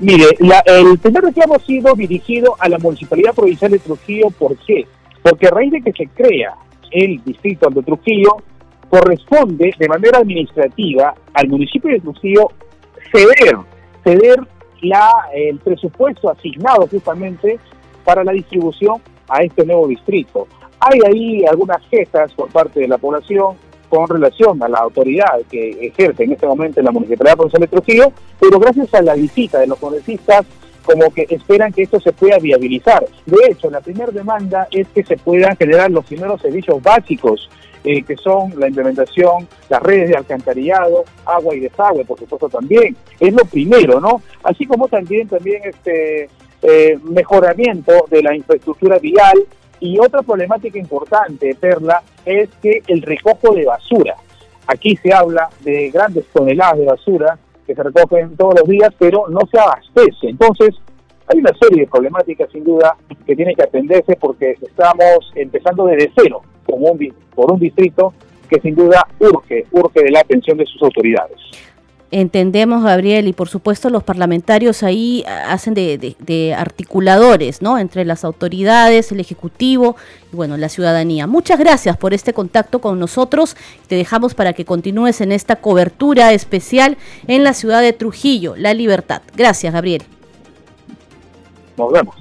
Mire, 0.00 0.24
el 0.66 0.98
primer 0.98 1.22
reclamo 1.22 1.54
ha 1.54 1.60
sido 1.60 1.94
dirigido 1.94 2.56
a 2.58 2.68
la 2.68 2.78
Municipalidad 2.78 3.34
Provincial 3.34 3.70
de 3.70 3.78
Trujillo. 3.78 4.30
¿Por 4.30 4.56
qué? 4.66 4.84
Porque 5.22 5.46
a 5.46 5.50
raíz 5.50 5.70
de 5.70 5.80
que 5.80 5.92
se 5.92 6.08
crea 6.08 6.56
el 6.90 7.22
distrito 7.24 7.70
de 7.70 7.84
Trujillo, 7.84 8.36
corresponde 8.90 9.72
de 9.78 9.88
manera 9.88 10.18
administrativa 10.18 11.14
al 11.32 11.48
municipio 11.48 11.90
de 11.90 12.00
Trujillo 12.00 12.50
ceder, 13.12 13.56
ceder 14.04 14.40
la, 14.82 15.10
el 15.34 15.58
presupuesto 15.58 16.30
asignado 16.30 16.86
justamente 16.86 17.58
para 18.04 18.24
la 18.24 18.32
distribución 18.32 19.00
a 19.28 19.42
este 19.42 19.64
nuevo 19.64 19.88
distrito. 19.88 20.46
Hay 20.80 21.00
ahí 21.06 21.44
algunas 21.46 21.82
quejas 21.88 22.32
por 22.34 22.48
parte 22.50 22.80
de 22.80 22.88
la 22.88 22.98
población 22.98 23.56
con 23.88 24.08
relación 24.08 24.62
a 24.62 24.68
la 24.68 24.78
autoridad 24.78 25.40
que 25.50 25.70
ejerce 25.86 26.24
en 26.24 26.32
este 26.32 26.46
momento 26.46 26.80
en 26.80 26.86
la 26.86 26.92
Municipalidad 26.92 27.36
de 27.36 27.66
Trujillo, 27.66 28.12
pero 28.40 28.58
gracias 28.58 28.92
a 28.94 29.02
la 29.02 29.14
visita 29.14 29.60
de 29.60 29.68
los 29.68 29.78
congresistas, 29.78 30.44
como 30.86 31.12
que 31.12 31.26
esperan 31.28 31.72
que 31.72 31.82
esto 31.82 32.00
se 32.00 32.12
pueda 32.12 32.38
viabilizar. 32.38 33.04
De 33.26 33.36
hecho, 33.50 33.68
la 33.68 33.80
primera 33.80 34.10
demanda 34.12 34.68
es 34.70 34.88
que 34.88 35.02
se 35.02 35.16
puedan 35.16 35.56
generar 35.56 35.90
los 35.90 36.06
primeros 36.06 36.40
servicios 36.40 36.80
básicos, 36.82 37.50
eh, 37.84 38.02
que 38.02 38.16
son 38.16 38.58
la 38.58 38.68
implementación, 38.68 39.46
las 39.68 39.82
redes 39.82 40.08
de 40.08 40.16
alcantarillado, 40.16 41.04
agua 41.24 41.54
y 41.54 41.60
desagüe, 41.60 42.04
por 42.04 42.18
supuesto 42.18 42.48
también. 42.48 42.96
Es 43.20 43.32
lo 43.34 43.44
primero, 43.44 44.00
¿no? 44.00 44.22
Así 44.42 44.64
como 44.64 44.88
también, 44.88 45.28
también 45.28 45.62
este 45.64 46.30
eh, 46.62 46.98
mejoramiento 47.02 47.92
de 48.08 48.22
la 48.22 48.34
infraestructura 48.34 48.98
vial, 48.98 49.44
y 49.80 49.98
otra 49.98 50.22
problemática 50.22 50.78
importante, 50.78 51.54
Perla, 51.54 52.02
es 52.24 52.48
que 52.62 52.82
el 52.86 53.02
recojo 53.02 53.54
de 53.54 53.64
basura. 53.66 54.16
Aquí 54.66 54.96
se 54.96 55.12
habla 55.12 55.48
de 55.60 55.90
grandes 55.90 56.24
toneladas 56.32 56.78
de 56.78 56.84
basura 56.86 57.38
que 57.66 57.74
se 57.74 57.82
recogen 57.82 58.36
todos 58.36 58.54
los 58.60 58.68
días, 58.68 58.90
pero 58.98 59.26
no 59.28 59.40
se 59.50 59.58
abastece. 59.58 60.28
Entonces, 60.28 60.74
hay 61.26 61.40
una 61.40 61.52
serie 61.60 61.82
de 61.82 61.88
problemáticas 61.88 62.50
sin 62.52 62.64
duda 62.64 62.96
que 63.26 63.34
tiene 63.34 63.54
que 63.54 63.62
atenderse 63.62 64.16
porque 64.16 64.52
estamos 64.62 65.32
empezando 65.34 65.86
desde 65.86 66.12
cero 66.16 66.42
como 66.64 66.92
un, 66.92 67.14
por 67.34 67.52
un 67.52 67.58
distrito 67.58 68.12
que 68.48 68.60
sin 68.60 68.74
duda 68.74 69.06
urge, 69.18 69.66
urge 69.72 70.02
de 70.02 70.10
la 70.10 70.20
atención 70.20 70.56
de 70.56 70.66
sus 70.66 70.80
autoridades. 70.82 71.38
Entendemos, 72.12 72.84
Gabriel, 72.84 73.26
y 73.26 73.32
por 73.32 73.48
supuesto 73.48 73.90
los 73.90 74.04
parlamentarios 74.04 74.84
ahí 74.84 75.24
hacen 75.26 75.74
de, 75.74 76.54
articuladores, 76.56 77.62
¿no? 77.62 77.78
Entre 77.78 78.04
las 78.04 78.24
autoridades, 78.24 79.10
el 79.10 79.18
Ejecutivo 79.18 79.96
y, 80.32 80.36
bueno, 80.36 80.56
la 80.56 80.68
ciudadanía. 80.68 81.26
Muchas 81.26 81.58
gracias 81.58 81.96
por 81.96 82.14
este 82.14 82.32
contacto 82.32 82.80
con 82.80 83.00
nosotros. 83.00 83.56
Te 83.88 83.96
dejamos 83.96 84.34
para 84.34 84.52
que 84.52 84.64
continúes 84.64 85.20
en 85.20 85.32
esta 85.32 85.56
cobertura 85.56 86.32
especial 86.32 86.96
en 87.26 87.42
la 87.42 87.54
ciudad 87.54 87.82
de 87.82 87.92
Trujillo, 87.92 88.54
La 88.56 88.72
Libertad. 88.72 89.22
Gracias, 89.36 89.72
Gabriel. 89.72 90.04
Nos 91.76 91.92
vemos. 91.92 92.14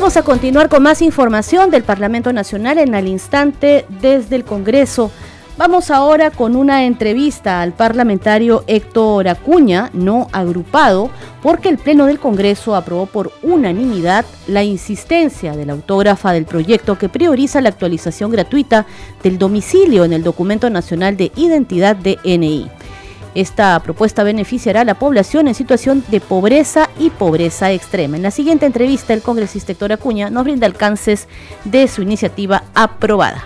Vamos 0.00 0.16
a 0.16 0.22
continuar 0.22 0.70
con 0.70 0.82
más 0.82 1.02
información 1.02 1.70
del 1.70 1.82
Parlamento 1.82 2.32
Nacional 2.32 2.78
en 2.78 2.94
el 2.94 3.06
instante 3.06 3.84
desde 4.00 4.34
el 4.34 4.44
Congreso. 4.44 5.10
Vamos 5.58 5.90
ahora 5.90 6.30
con 6.30 6.56
una 6.56 6.84
entrevista 6.84 7.60
al 7.60 7.74
parlamentario 7.74 8.64
Héctor 8.66 9.28
Acuña, 9.28 9.90
no 9.92 10.28
agrupado, 10.32 11.10
porque 11.42 11.68
el 11.68 11.76
Pleno 11.76 12.06
del 12.06 12.18
Congreso 12.18 12.74
aprobó 12.74 13.04
por 13.04 13.30
unanimidad 13.42 14.24
la 14.46 14.64
insistencia 14.64 15.54
de 15.54 15.66
la 15.66 15.74
autógrafa 15.74 16.32
del 16.32 16.46
proyecto 16.46 16.96
que 16.96 17.10
prioriza 17.10 17.60
la 17.60 17.68
actualización 17.68 18.30
gratuita 18.30 18.86
del 19.22 19.36
domicilio 19.36 20.06
en 20.06 20.14
el 20.14 20.22
Documento 20.22 20.70
Nacional 20.70 21.18
de 21.18 21.30
Identidad 21.36 21.94
de 21.94 22.18
NI. 22.24 22.70
Esta 23.34 23.80
propuesta 23.80 24.24
beneficiará 24.24 24.80
a 24.80 24.84
la 24.84 24.98
población 24.98 25.46
en 25.48 25.54
situación 25.54 26.02
de 26.10 26.20
pobreza 26.20 26.90
y 26.98 27.10
pobreza 27.10 27.70
extrema. 27.72 28.16
En 28.16 28.22
la 28.22 28.30
siguiente 28.30 28.66
entrevista, 28.66 29.14
el 29.14 29.22
congresista 29.22 29.72
Héctor 29.72 29.92
Acuña 29.92 30.30
nos 30.30 30.44
brinda 30.44 30.66
alcances 30.66 31.28
de 31.64 31.86
su 31.86 32.02
iniciativa 32.02 32.64
aprobada. 32.74 33.44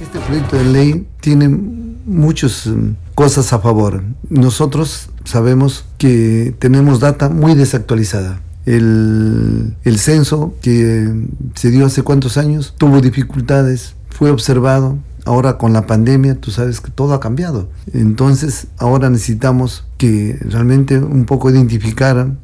Este 0.00 0.18
proyecto 0.20 0.56
de 0.56 0.64
ley 0.64 1.06
tiene 1.20 1.48
muchas 1.48 2.66
mm, 2.66 2.92
cosas 3.14 3.52
a 3.52 3.58
favor. 3.58 4.02
Nosotros 4.28 5.10
sabemos 5.24 5.84
que 5.98 6.54
tenemos 6.58 7.00
data 7.00 7.28
muy 7.28 7.54
desactualizada. 7.54 8.40
El, 8.64 9.76
censo 9.98 10.54
que 10.60 11.14
se 11.54 11.70
dio 11.70 11.86
hace 11.86 12.02
cuántos 12.02 12.36
años 12.36 12.74
tuvo 12.76 13.00
dificultades, 13.00 13.94
fue 14.10 14.30
observado, 14.30 14.98
Ahora 15.26 15.58
con 15.58 15.72
la 15.72 15.88
pandemia, 15.88 16.40
tú 16.40 16.52
sabes 16.52 16.80
que 16.80 16.92
todo 16.92 17.12
ha 17.12 17.18
cambiado. 17.18 17.68
Entonces, 17.92 18.68
ahora 18.78 19.10
necesitamos 19.10 19.84
que 19.98 20.38
realmente 20.40 21.00
un 21.00 21.24
poco 21.24 21.50
identificaran 21.50 22.38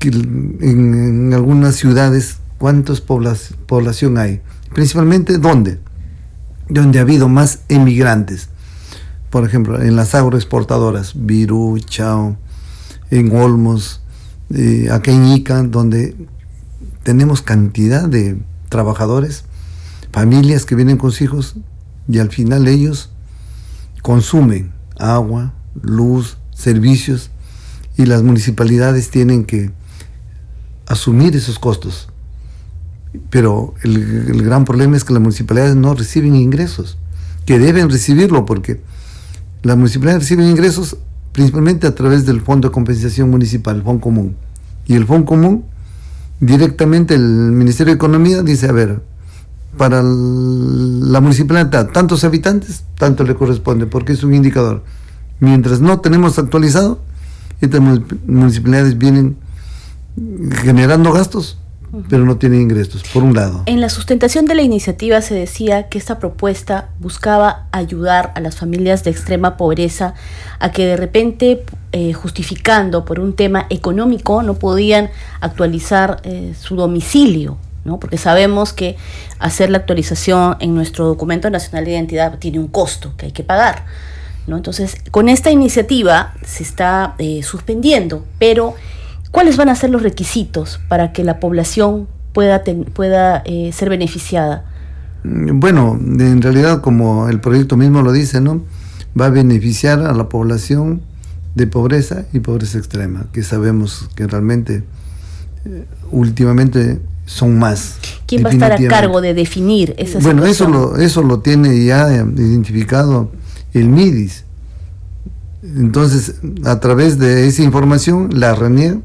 en, 0.00 1.34
algunas 1.34 1.76
ciudades 1.76 2.38
cuántas 2.56 3.02
población 3.02 4.16
hay. 4.16 4.40
Principalmente, 4.72 5.36
¿dónde? 5.36 5.78
Donde 6.70 7.00
ha 7.00 7.02
habido 7.02 7.28
más 7.28 7.64
emigrantes. 7.68 8.48
Por 9.28 9.44
ejemplo, 9.44 9.82
en 9.82 9.94
las 9.94 10.14
agroexportadoras, 10.14 11.12
Virú, 11.14 11.78
Chao, 11.84 12.38
en 13.10 13.36
Olmos, 13.36 14.00
eh, 14.54 14.88
acá 14.90 15.10
en 15.10 15.26
Ica, 15.26 15.62
donde 15.64 16.16
tenemos 17.02 17.42
cantidad 17.42 18.08
de 18.08 18.38
trabajadores, 18.70 19.44
familias 20.12 20.64
que 20.64 20.76
vienen 20.76 20.96
con 20.96 21.10
sus 21.10 21.20
hijos 21.20 21.56
y 22.08 22.18
al 22.18 22.30
final 22.30 22.68
ellos 22.68 23.10
consumen 24.02 24.72
agua, 24.98 25.54
luz, 25.80 26.36
servicios 26.54 27.30
y 27.96 28.06
las 28.06 28.22
municipalidades 28.22 29.10
tienen 29.10 29.44
que 29.44 29.70
asumir 30.86 31.36
esos 31.36 31.58
costos. 31.58 32.08
Pero 33.30 33.74
el, 33.82 34.42
gran 34.42 34.64
problema 34.64 34.96
es 34.96 35.04
que 35.04 35.12
las 35.12 35.22
municipalidades 35.22 35.76
no 35.76 35.94
reciben 35.94 36.34
ingresos, 36.34 36.98
que 37.44 37.58
deben 37.58 37.90
recibirlo 37.90 38.46
porque 38.46 38.80
las 39.62 39.76
municipalidades 39.76 40.22
reciben 40.22 40.48
ingresos 40.48 40.96
principalmente 41.32 41.86
a 41.86 41.94
través 41.94 42.26
del 42.26 42.40
Fondo 42.40 42.68
de 42.68 42.72
Compensación 42.72 43.30
Municipal, 43.30 43.76
el 43.76 43.82
Fondo 43.82 44.00
Común. 44.00 44.36
Y 44.86 44.94
el 44.94 45.06
Fondo 45.06 45.26
Común, 45.26 45.64
directamente 46.40 47.14
el 47.14 47.22
Ministerio 47.22 47.92
de 47.92 47.96
Economía 47.96 48.42
dice, 48.42 48.68
a 48.68 48.72
ver, 48.72 49.02
para 49.76 50.02
la 50.02 51.20
municipalidad, 51.20 51.90
tantos 51.90 52.24
habitantes, 52.24 52.84
tanto 52.98 53.24
le 53.24 53.34
corresponde, 53.34 53.86
porque 53.86 54.12
es 54.12 54.22
un 54.22 54.34
indicador. 54.34 54.82
Mientras 55.40 55.80
no 55.80 56.00
tenemos 56.00 56.38
actualizado, 56.38 57.00
estas 57.60 57.80
municipalidades 57.80 58.98
vienen 58.98 59.36
generando 60.62 61.12
gastos, 61.12 61.58
pero 62.08 62.24
no 62.24 62.36
tienen 62.36 62.62
ingresos, 62.62 63.02
por 63.12 63.22
un 63.22 63.34
lado. 63.34 63.62
En 63.66 63.80
la 63.80 63.88
sustentación 63.88 64.46
de 64.46 64.54
la 64.54 64.62
iniciativa 64.62 65.20
se 65.20 65.34
decía 65.34 65.88
que 65.88 65.98
esta 65.98 66.18
propuesta 66.18 66.90
buscaba 67.00 67.66
ayudar 67.70 68.32
a 68.34 68.40
las 68.40 68.56
familias 68.56 69.04
de 69.04 69.10
extrema 69.10 69.56
pobreza 69.56 70.14
a 70.58 70.70
que 70.70 70.86
de 70.86 70.96
repente, 70.96 71.64
eh, 71.92 72.12
justificando 72.12 73.04
por 73.04 73.20
un 73.20 73.34
tema 73.34 73.66
económico, 73.68 74.42
no 74.42 74.54
podían 74.54 75.10
actualizar 75.40 76.20
eh, 76.24 76.54
su 76.58 76.76
domicilio 76.76 77.58
porque 77.84 78.18
sabemos 78.18 78.72
que 78.72 78.96
hacer 79.38 79.70
la 79.70 79.78
actualización 79.78 80.56
en 80.60 80.74
nuestro 80.74 81.06
documento 81.06 81.50
nacional 81.50 81.84
de 81.84 81.92
identidad 81.92 82.38
tiene 82.38 82.58
un 82.58 82.68
costo 82.68 83.14
que 83.16 83.26
hay 83.26 83.32
que 83.32 83.42
pagar. 83.42 83.84
¿no? 84.46 84.56
Entonces, 84.56 84.96
con 85.10 85.28
esta 85.28 85.50
iniciativa 85.50 86.34
se 86.44 86.62
está 86.62 87.14
eh, 87.18 87.42
suspendiendo, 87.42 88.24
pero 88.38 88.74
¿cuáles 89.30 89.56
van 89.56 89.68
a 89.68 89.74
ser 89.74 89.90
los 89.90 90.02
requisitos 90.02 90.80
para 90.88 91.12
que 91.12 91.24
la 91.24 91.40
población 91.40 92.08
pueda, 92.32 92.62
pueda 92.92 93.42
eh, 93.44 93.70
ser 93.72 93.88
beneficiada? 93.88 94.64
Mm, 95.24 95.60
bueno, 95.60 95.98
en 96.00 96.42
realidad, 96.42 96.80
como 96.80 97.28
el 97.28 97.40
proyecto 97.40 97.76
mismo 97.76 98.02
lo 98.02 98.12
dice, 98.12 98.40
¿no? 98.40 98.62
va 99.18 99.26
a 99.26 99.30
beneficiar 99.30 100.00
a 100.00 100.12
la 100.12 100.28
población 100.28 101.02
de 101.54 101.66
pobreza 101.66 102.24
y 102.32 102.40
pobreza 102.40 102.78
extrema, 102.78 103.26
que 103.32 103.42
sabemos 103.42 104.08
que 104.14 104.26
realmente 104.26 104.84
eh, 105.64 105.84
últimamente 106.10 107.00
son 107.26 107.58
más. 107.58 107.96
¿Quién 108.26 108.44
va 108.44 108.50
a 108.50 108.52
estar 108.52 108.72
a 108.72 108.88
cargo 108.88 109.20
de 109.20 109.34
definir 109.34 109.94
esa 109.98 110.18
Bueno, 110.18 110.44
eso 110.46 110.68
lo, 110.68 110.96
eso 110.96 111.22
lo 111.22 111.40
tiene 111.40 111.84
ya 111.84 112.12
identificado 112.12 113.30
el 113.72 113.88
MIDIS. 113.88 114.44
Entonces, 115.62 116.36
a 116.64 116.80
través 116.80 117.18
de 117.18 117.46
esa 117.46 117.62
información, 117.62 118.30
la 118.32 118.54
RANIER 118.54 118.98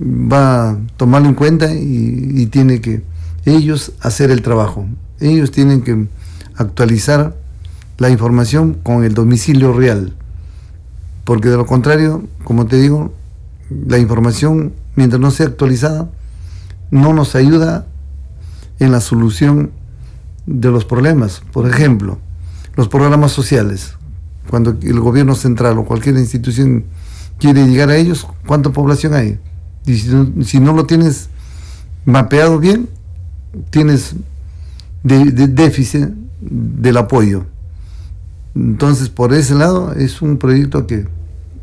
va 0.00 0.70
a 0.70 0.78
tomarlo 0.96 1.28
en 1.28 1.34
cuenta 1.34 1.74
y, 1.74 2.30
y, 2.34 2.46
tiene 2.46 2.80
que 2.80 3.02
ellos 3.44 3.92
hacer 4.00 4.30
el 4.30 4.42
trabajo. 4.42 4.86
Ellos 5.18 5.50
tienen 5.50 5.82
que 5.82 6.06
actualizar 6.54 7.34
la 7.98 8.10
información 8.10 8.74
con 8.74 9.04
el 9.04 9.14
domicilio 9.14 9.72
real. 9.72 10.14
Porque 11.24 11.48
de 11.48 11.56
lo 11.56 11.66
contrario, 11.66 12.24
como 12.44 12.66
te 12.66 12.76
digo, 12.76 13.12
la 13.70 13.98
información, 13.98 14.72
mientras 14.94 15.20
no 15.20 15.30
sea 15.30 15.46
actualizada, 15.46 16.08
no 16.90 17.12
nos 17.12 17.34
ayuda 17.34 17.86
en 18.78 18.92
la 18.92 19.00
solución 19.00 19.70
de 20.46 20.70
los 20.70 20.84
problemas. 20.84 21.42
Por 21.52 21.68
ejemplo, 21.68 22.18
los 22.76 22.88
programas 22.88 23.32
sociales. 23.32 23.94
cuando 24.48 24.76
el 24.80 25.00
gobierno 25.00 25.34
central 25.34 25.76
o 25.78 25.84
cualquier 25.84 26.16
institución 26.16 26.84
quiere 27.38 27.66
llegar 27.66 27.90
a 27.90 27.96
ellos, 27.96 28.26
¿cuánta 28.46 28.70
población 28.70 29.14
hay? 29.14 29.40
Y 29.86 29.96
si 30.44 30.60
no, 30.60 30.72
lo 30.72 30.86
tienes 30.86 31.30
mapeado 32.04 32.58
bien, 32.58 32.88
tienes 33.70 34.14
déficit 35.02 36.10
del 36.40 36.96
apoyo. 36.96 37.44
Entonces, 38.54 39.08
por 39.08 39.34
ese 39.34 39.54
lado, 39.54 39.92
es 39.94 40.22
un 40.22 40.38
proyecto 40.38 40.86
que 40.86 41.06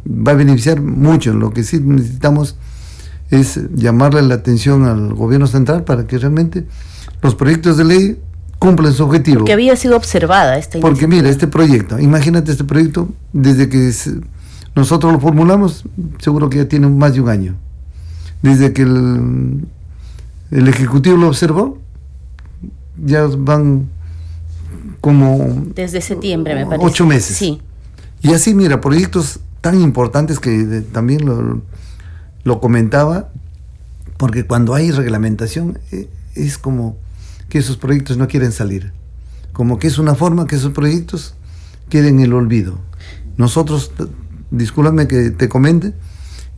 va 0.06 0.34
a 0.34 0.36
beneficiar 0.36 0.82
mucho. 0.82 1.34
Lo 1.34 1.52
que 1.52 1.64
sí 1.64 1.80
necesitamos 1.80 2.58
es 3.30 3.60
llamarle 3.76 4.22
la 4.22 4.36
atención 4.36 4.86
al 4.86 5.14
gobierno 5.14 5.48
central 5.48 5.84
para 5.84 6.06
que 6.08 6.18
realmente 6.18 6.66
los 7.22 7.36
proyectos 7.36 7.78
de 7.78 7.84
ley 7.86 8.20
cumplan 8.60 8.94
su 8.94 9.04
objetivo. 9.04 9.40
Porque 9.40 9.54
había 9.54 9.76
sido 9.76 9.98
observada 9.98 10.58
esta 10.58 10.80
Porque 10.80 11.08
mira, 11.08 11.30
este 11.30 11.48
proyecto, 11.48 12.00
imagínate 12.00 12.52
este 12.52 12.64
proyecto, 12.64 13.10
desde 13.34 13.70
que 13.70 13.92
nosotros 14.76 15.12
lo 15.12 15.20
formulamos, 15.20 15.84
seguro 16.20 16.50
que 16.50 16.58
ya 16.60 16.68
tiene 16.68 16.88
más 16.88 17.14
de 17.14 17.22
un 17.22 17.30
año. 17.30 17.56
Desde 18.42 18.74
que 18.74 18.84
el, 18.84 19.66
el 20.52 20.68
Ejecutivo 20.68 21.18
lo 21.18 21.28
observó, 21.28 21.80
ya 23.04 23.28
van 23.38 23.90
como... 25.02 25.66
Desde 25.76 26.02
septiembre, 26.02 26.56
me 26.56 26.66
parece. 26.66 26.86
Ocho 26.86 27.06
meses. 27.06 27.36
Sí. 27.36 27.62
Y 28.22 28.34
así, 28.34 28.54
mira, 28.54 28.80
proyectos 28.80 29.40
tan 29.60 29.80
importantes 29.82 30.40
que 30.40 30.84
también 30.92 31.26
lo, 31.26 31.62
lo, 32.44 32.60
comentaba, 32.60 33.30
porque 34.18 34.46
cuando 34.46 34.74
hay 34.74 34.92
reglamentación 34.92 35.80
eh, 35.92 36.08
es 36.36 36.58
como 36.58 36.98
que 37.50 37.60
esos 37.60 37.78
proyectos 37.78 38.18
no 38.18 38.28
quieren 38.28 38.52
salir, 38.52 38.92
como 39.52 39.80
que 39.80 39.88
es 39.88 39.98
una 39.98 40.16
forma 40.16 40.48
que 40.48 40.56
esos 40.56 40.72
proyectos 40.72 41.36
queden 41.90 42.20
en 42.20 42.26
el 42.26 42.34
olvido. 42.34 42.80
Nosotros, 43.38 43.92
discúlpame 44.52 45.08
que 45.08 45.32
te 45.32 45.50
comente, 45.50 45.94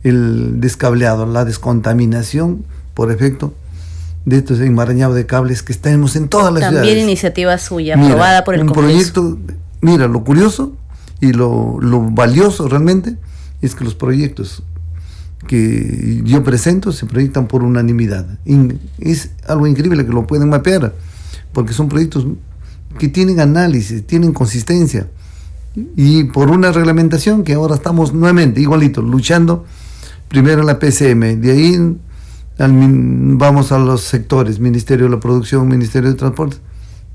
el 0.02 0.60
descableado, 0.60 1.26
la 1.26 1.44
descontaminación 1.44 2.64
por 2.94 3.10
efecto 3.10 3.54
de 4.24 4.38
estos 4.38 4.60
enmarañados 4.60 5.14
de 5.14 5.24
cables 5.24 5.62
que 5.62 5.72
tenemos 5.74 6.16
en 6.16 6.28
todas 6.28 6.52
las 6.52 6.62
También 6.62 6.70
ciudades. 6.70 6.88
También 6.90 7.08
iniciativa 7.08 7.58
suya, 7.58 7.94
aprobada 7.94 8.44
por 8.44 8.54
el 8.54 8.62
un 8.62 8.72
proyecto, 8.72 9.38
mira, 9.80 10.08
lo 10.08 10.24
curioso 10.24 10.74
y 11.20 11.32
lo, 11.32 11.78
valioso 12.10 12.68
realmente 12.68 13.16
es 13.62 13.74
que 13.74 13.84
los 13.84 13.94
proyectos 13.94 14.62
que 15.46 16.22
yo 16.24 16.42
presento 16.42 16.92
se 16.92 17.06
proyectan 17.06 17.46
por 17.46 17.62
unanimidad. 17.62 18.38
es 18.98 19.30
algo 19.46 19.66
increíble 19.66 20.04
que 20.04 20.12
lo 20.12 20.26
pueden 20.26 20.48
mapear, 20.48 20.94
porque 21.52 21.72
son 21.72 21.88
proyectos 21.88 22.26
que 22.98 23.08
tienen 23.08 23.40
análisis, 23.40 24.06
tienen 24.06 24.32
consistencia. 24.32 25.08
Y 25.94 26.24
por 26.24 26.50
una 26.50 26.72
reglamentación 26.72 27.44
que 27.44 27.54
ahora 27.54 27.74
estamos 27.74 28.14
nuevamente, 28.14 28.60
igualito, 28.60 29.02
luchando 29.02 29.66
primero 30.28 30.60
en 30.60 30.66
la 30.66 30.78
PCM, 30.78 31.40
de 31.40 31.50
ahí 31.52 31.96
vamos 32.58 33.72
a 33.72 33.78
los 33.78 34.02
sectores, 34.02 34.58
Ministerio 34.58 35.06
de 35.06 35.10
la 35.12 35.20
Producción, 35.20 35.68
Ministerio 35.68 36.10
de 36.10 36.16
Transporte, 36.16 36.56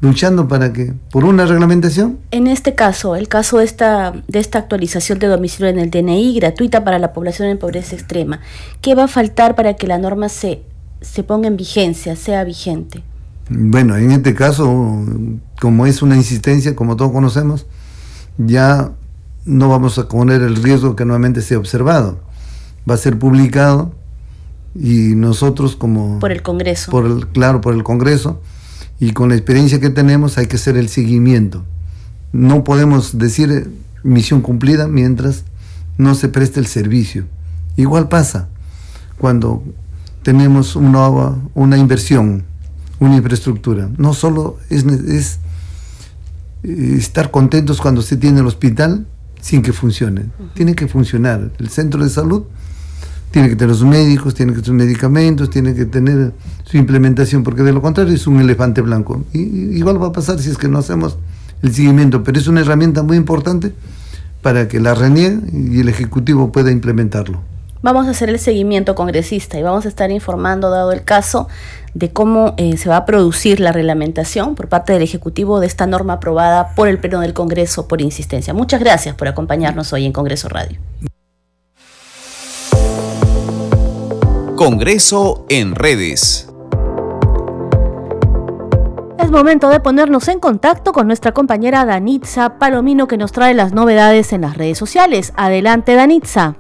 luchando 0.02 0.48
para 0.48 0.74
que, 0.74 0.94
por 1.12 1.24
una 1.24 1.46
reglamentación. 1.46 2.18
En 2.32 2.48
este 2.48 2.74
caso, 2.74 3.16
el 3.16 3.28
caso 3.28 3.60
de 3.60 3.66
esta, 3.66 4.14
de 4.28 4.40
esta 4.40 4.58
actualización 4.58 5.20
de 5.20 5.28
domicilio 5.28 5.70
en 5.70 5.80
el 5.80 5.92
DNI 5.92 6.36
gratuita 6.36 6.84
para 6.84 7.00
la 7.00 7.14
población 7.14 7.50
en 7.50 7.60
pobreza 7.60 7.96
extrema, 7.96 8.42
¿qué 8.82 8.96
va 8.96 9.06
a 9.06 9.08
faltar 9.08 9.56
para 9.56 9.76
que 9.76 9.88
la 9.88 10.00
norma 10.00 10.28
se, 10.28 10.64
se 11.02 11.24
ponga 11.24 11.48
en 11.48 11.56
vigencia, 11.56 12.16
sea 12.16 12.44
vigente? 12.44 13.04
Bueno, 13.50 13.96
en 13.96 14.12
este 14.12 14.34
caso, 14.34 15.06
como 15.60 15.86
es 15.86 16.02
una 16.02 16.16
insistencia, 16.16 16.76
como 16.76 16.96
todos 16.96 17.12
conocemos, 17.12 17.68
ya 18.38 18.92
no 19.46 19.70
vamos 19.70 20.00
a 20.00 20.08
poner 20.08 20.42
el 20.42 20.56
riesgo 20.56 20.96
que 20.96 21.06
nuevamente 21.06 21.42
sea 21.42 21.60
observado. 21.60 22.20
Va 22.90 22.96
a 22.96 22.98
ser 22.98 23.20
publicado 23.20 23.94
y 24.74 25.16
nosotros 25.16 25.76
como... 25.76 26.20
Por 26.20 26.32
el 26.32 26.42
Congreso. 26.42 26.90
Por 26.90 27.06
el, 27.06 27.28
claro, 27.28 27.62
por 27.62 27.76
el 27.76 27.84
Congreso 27.84 28.42
y 29.02 29.14
con 29.14 29.30
la 29.30 29.36
experiencia 29.36 29.80
que 29.80 29.90
tenemos 29.90 30.38
hay 30.38 30.46
que 30.46 30.58
hacer 30.58 30.78
el 30.78 30.88
seguimiento. 30.88 31.66
No 32.34 32.64
podemos 32.64 33.18
decir 33.18 33.52
eh, 33.52 33.68
misión 34.04 34.42
cumplida 34.42 34.88
mientras 34.88 35.44
no 35.98 36.14
se 36.14 36.30
preste 36.30 36.60
el 36.60 36.68
servicio. 36.68 37.26
Igual 37.78 38.10
pasa 38.10 38.48
cuando 39.18 39.64
tenemos 40.22 40.76
una, 40.76 41.10
una 41.56 41.78
inversión, 41.78 42.44
una 43.00 43.16
infraestructura. 43.16 43.90
No 43.98 44.14
solo 44.14 44.60
es, 44.70 44.86
es 44.86 45.40
eh, 46.62 46.96
estar 46.96 47.32
contentos 47.32 47.82
cuando 47.82 48.04
se 48.04 48.18
tiene 48.18 48.42
el 48.42 48.46
hospital 48.46 49.08
sin 49.42 49.64
que 49.64 49.74
funcione. 49.74 50.26
Tiene 50.54 50.76
que 50.76 50.88
funcionar. 50.88 51.52
El 51.58 51.70
centro 51.70 52.04
de 52.04 52.10
salud 52.12 52.44
tiene 53.32 53.50
que 53.50 53.56
tener 53.56 53.76
sus 53.76 53.88
médicos, 53.88 54.36
tiene 54.36 54.52
que 54.54 54.60
tener 54.62 54.66
sus 54.66 54.76
medicamentos, 54.76 55.50
tiene 55.50 55.74
que 55.74 55.86
tener 55.86 56.34
su 56.66 56.78
implementación, 56.78 57.44
porque 57.44 57.64
de 57.64 57.72
lo 57.72 57.82
contrario 57.82 58.14
es 58.14 58.28
un 58.28 58.40
elefante 58.40 58.82
blanco. 58.82 59.24
Y, 59.34 59.40
igual 59.78 60.02
va 60.02 60.08
a 60.08 60.12
pasar 60.12 60.40
si 60.40 60.50
es 60.50 60.58
que 60.58 60.68
no 60.68 60.80
hacemos 60.80 61.18
el 61.62 61.74
seguimiento, 61.74 62.24
pero 62.24 62.38
es 62.38 62.48
una 62.48 62.62
herramienta 62.62 63.04
muy 63.04 63.18
importante 63.18 63.74
para 64.42 64.68
que 64.68 64.80
la 64.80 64.94
RENIE 64.94 65.40
y 65.54 65.80
el 65.80 65.90
Ejecutivo 65.90 66.52
pueda 66.52 66.72
implementarlo. 66.72 67.42
Vamos 67.84 68.06
a 68.08 68.12
hacer 68.12 68.30
el 68.30 68.38
seguimiento 68.38 68.94
congresista 68.94 69.58
y 69.58 69.64
vamos 69.64 69.86
a 69.86 69.90
estar 69.90 70.12
informando, 70.12 70.70
dado 70.70 70.92
el 70.92 71.04
caso, 71.04 71.48
de 71.96 72.12
cómo 72.12 72.54
eh, 72.58 72.78
se 72.78 72.90
va 72.90 72.98
a 72.98 73.06
producir 73.06 73.60
la 73.60 73.72
reglamentación 73.72 74.54
por 74.56 74.68
parte 74.68 74.94
del 74.94 75.02
Ejecutivo 75.02 75.60
de 75.60 75.68
esta 75.68 75.88
norma 75.88 76.14
aprobada 76.14 76.76
por 76.76 76.88
el 76.88 77.00
Pleno 77.00 77.22
del 77.22 77.34
Congreso 77.34 77.88
por 77.88 78.02
insistencia. 78.02 78.54
Muchas 78.54 78.82
gracias 78.82 79.16
por 79.16 79.28
acompañarnos 79.28 79.94
hoy 79.94 80.06
en 80.06 80.14
Congreso 80.14 80.48
Radio. 80.48 80.78
Congreso 84.64 85.48
en 85.50 85.74
redes. 85.74 86.48
Es 89.18 89.32
momento 89.32 89.70
de 89.70 89.80
ponernos 89.80 90.28
en 90.28 90.40
contacto 90.40 90.92
con 90.94 91.08
nuestra 91.08 91.32
compañera 91.32 91.84
Danitza 91.84 92.60
Palomino 92.60 93.08
que 93.08 93.18
nos 93.18 93.32
trae 93.32 93.56
las 93.56 93.74
novedades 93.74 94.34
en 94.34 94.42
las 94.42 94.56
redes 94.56 94.78
sociales. 94.78 95.34
Adelante 95.36 95.96
Danitza. 95.96 96.58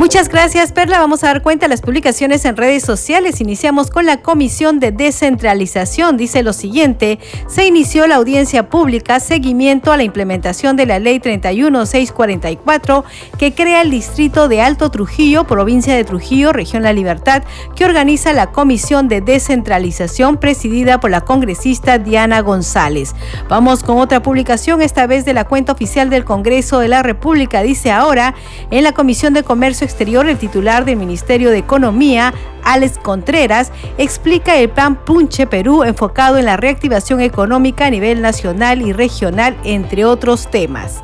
Muchas 0.00 0.30
gracias, 0.30 0.72
Perla. 0.72 0.98
Vamos 0.98 1.22
a 1.24 1.26
dar 1.26 1.42
cuenta 1.42 1.66
de 1.66 1.68
las 1.68 1.82
publicaciones 1.82 2.46
en 2.46 2.56
redes 2.56 2.82
sociales. 2.82 3.42
Iniciamos 3.42 3.90
con 3.90 4.06
la 4.06 4.22
Comisión 4.22 4.80
de 4.80 4.92
Descentralización. 4.92 6.16
Dice 6.16 6.42
lo 6.42 6.54
siguiente, 6.54 7.18
se 7.48 7.66
inició 7.66 8.06
la 8.06 8.14
audiencia 8.14 8.70
pública 8.70 9.20
seguimiento 9.20 9.92
a 9.92 9.98
la 9.98 10.02
implementación 10.02 10.76
de 10.76 10.86
la 10.86 10.98
Ley 10.98 11.20
31644 11.20 13.04
que 13.36 13.54
crea 13.54 13.82
el 13.82 13.90
Distrito 13.90 14.48
de 14.48 14.62
Alto 14.62 14.90
Trujillo, 14.90 15.44
provincia 15.44 15.94
de 15.94 16.04
Trujillo, 16.04 16.54
región 16.54 16.82
La 16.82 16.94
Libertad, 16.94 17.42
que 17.76 17.84
organiza 17.84 18.32
la 18.32 18.52
Comisión 18.52 19.06
de 19.06 19.20
Descentralización 19.20 20.38
presidida 20.38 20.98
por 20.98 21.10
la 21.10 21.20
congresista 21.20 21.98
Diana 21.98 22.40
González. 22.40 23.14
Vamos 23.50 23.82
con 23.82 23.98
otra 23.98 24.22
publicación, 24.22 24.80
esta 24.80 25.06
vez 25.06 25.26
de 25.26 25.34
la 25.34 25.44
cuenta 25.44 25.72
oficial 25.72 26.08
del 26.08 26.24
Congreso 26.24 26.78
de 26.78 26.88
la 26.88 27.02
República. 27.02 27.60
Dice 27.60 27.90
ahora, 27.90 28.34
en 28.70 28.82
la 28.82 28.92
Comisión 28.92 29.34
de 29.34 29.42
Comercio 29.42 29.89
Exterior, 29.90 30.28
el 30.28 30.38
titular 30.38 30.84
del 30.84 30.96
Ministerio 30.96 31.50
de 31.50 31.58
Economía, 31.58 32.32
Alex 32.62 32.98
Contreras, 32.98 33.72
explica 33.98 34.56
el 34.56 34.70
plan 34.70 34.94
Punche 35.04 35.48
Perú 35.48 35.82
enfocado 35.82 36.38
en 36.38 36.44
la 36.44 36.56
reactivación 36.56 37.20
económica 37.20 37.86
a 37.86 37.90
nivel 37.90 38.22
nacional 38.22 38.82
y 38.82 38.92
regional, 38.92 39.56
entre 39.64 40.04
otros 40.04 40.48
temas. 40.48 41.02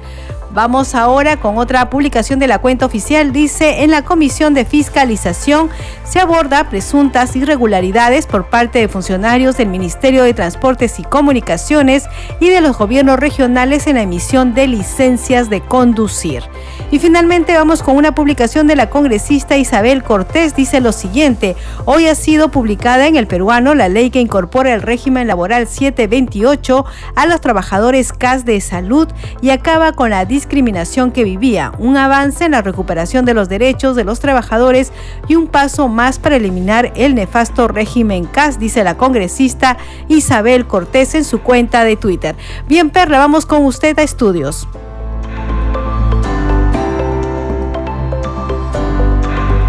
Vamos 0.56 0.94
ahora 0.94 1.36
con 1.36 1.58
otra 1.58 1.90
publicación 1.90 2.38
de 2.38 2.46
la 2.46 2.60
cuenta 2.60 2.86
oficial. 2.86 3.30
Dice, 3.30 3.82
en 3.82 3.90
la 3.90 4.06
Comisión 4.06 4.54
de 4.54 4.64
Fiscalización 4.64 5.68
se 6.02 6.18
aborda 6.18 6.70
presuntas 6.70 7.36
irregularidades 7.36 8.26
por 8.26 8.48
parte 8.48 8.78
de 8.78 8.88
funcionarios 8.88 9.58
del 9.58 9.68
Ministerio 9.68 10.22
de 10.22 10.32
Transportes 10.32 10.98
y 10.98 11.02
Comunicaciones 11.02 12.06
y 12.40 12.48
de 12.48 12.62
los 12.62 12.78
gobiernos 12.78 13.18
regionales 13.18 13.86
en 13.86 13.96
la 13.96 14.02
emisión 14.02 14.54
de 14.54 14.66
licencias 14.66 15.50
de 15.50 15.60
conducir. 15.60 16.42
Y 16.90 17.00
finalmente 17.00 17.52
vamos 17.52 17.82
con 17.82 17.94
una 17.94 18.14
publicación 18.14 18.66
de 18.66 18.76
la 18.76 18.88
congresista 18.88 19.58
Isabel 19.58 20.02
Cortés. 20.02 20.56
Dice 20.56 20.80
lo 20.80 20.92
siguiente, 20.92 21.54
hoy 21.84 22.06
ha 22.06 22.14
sido 22.14 22.50
publicada 22.50 23.08
en 23.08 23.16
el 23.16 23.26
peruano 23.26 23.74
la 23.74 23.90
ley 23.90 24.08
que 24.08 24.20
incorpora 24.20 24.72
el 24.72 24.80
régimen 24.80 25.26
laboral 25.26 25.66
728 25.66 26.86
a 27.14 27.26
los 27.26 27.42
trabajadores 27.42 28.14
CAS 28.14 28.46
de 28.46 28.58
salud 28.62 29.06
y 29.42 29.50
acaba 29.50 29.92
con 29.92 30.08
la 30.08 30.24
discriminación 30.24 30.45
discriminación 30.46 31.10
que 31.10 31.24
vivía, 31.24 31.72
un 31.76 31.96
avance 31.96 32.44
en 32.44 32.52
la 32.52 32.62
recuperación 32.62 33.24
de 33.24 33.34
los 33.34 33.48
derechos 33.48 33.96
de 33.96 34.04
los 34.04 34.20
trabajadores 34.20 34.92
y 35.26 35.34
un 35.34 35.48
paso 35.48 35.88
más 35.88 36.20
para 36.20 36.36
eliminar 36.36 36.92
el 36.94 37.16
nefasto 37.16 37.66
régimen 37.66 38.26
CAS, 38.26 38.60
dice 38.60 38.84
la 38.84 38.96
congresista 38.96 39.76
Isabel 40.06 40.68
Cortés 40.68 41.16
en 41.16 41.24
su 41.24 41.40
cuenta 41.40 41.82
de 41.82 41.96
Twitter. 41.96 42.36
Bien, 42.68 42.90
Perla, 42.90 43.18
vamos 43.18 43.44
con 43.44 43.64
usted 43.64 43.98
a 43.98 44.04
estudios. 44.04 44.68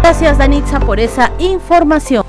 Gracias, 0.02 0.38
Danitza, 0.38 0.78
por 0.78 1.00
esa 1.00 1.32
información. 1.40 2.24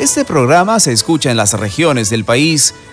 Este 0.00 0.24
programa 0.24 0.80
se 0.80 0.90
escucha 0.92 1.30
en 1.30 1.36
las 1.36 1.52
regiones 1.52 2.10
del 2.10 2.24
país 2.24 2.74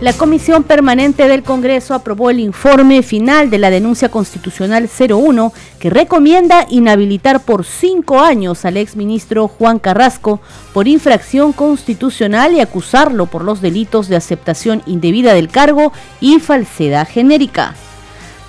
La 0.00 0.12
Comisión 0.12 0.62
Permanente 0.62 1.26
del 1.26 1.42
Congreso 1.42 1.92
aprobó 1.92 2.30
el 2.30 2.38
informe 2.38 3.02
final 3.02 3.50
de 3.50 3.58
la 3.58 3.68
denuncia 3.68 4.08
constitucional 4.08 4.88
01 4.88 5.52
que 5.80 5.90
recomienda 5.90 6.68
inhabilitar 6.70 7.40
por 7.44 7.64
cinco 7.64 8.20
años 8.20 8.64
al 8.64 8.76
exministro 8.76 9.48
Juan 9.48 9.80
Carrasco 9.80 10.38
por 10.72 10.86
infracción 10.86 11.52
constitucional 11.52 12.52
y 12.52 12.60
acusarlo 12.60 13.26
por 13.26 13.42
los 13.42 13.60
delitos 13.60 14.06
de 14.06 14.14
aceptación 14.14 14.82
indebida 14.86 15.34
del 15.34 15.48
cargo 15.48 15.92
y 16.20 16.38
falsedad 16.38 17.08
genérica. 17.08 17.74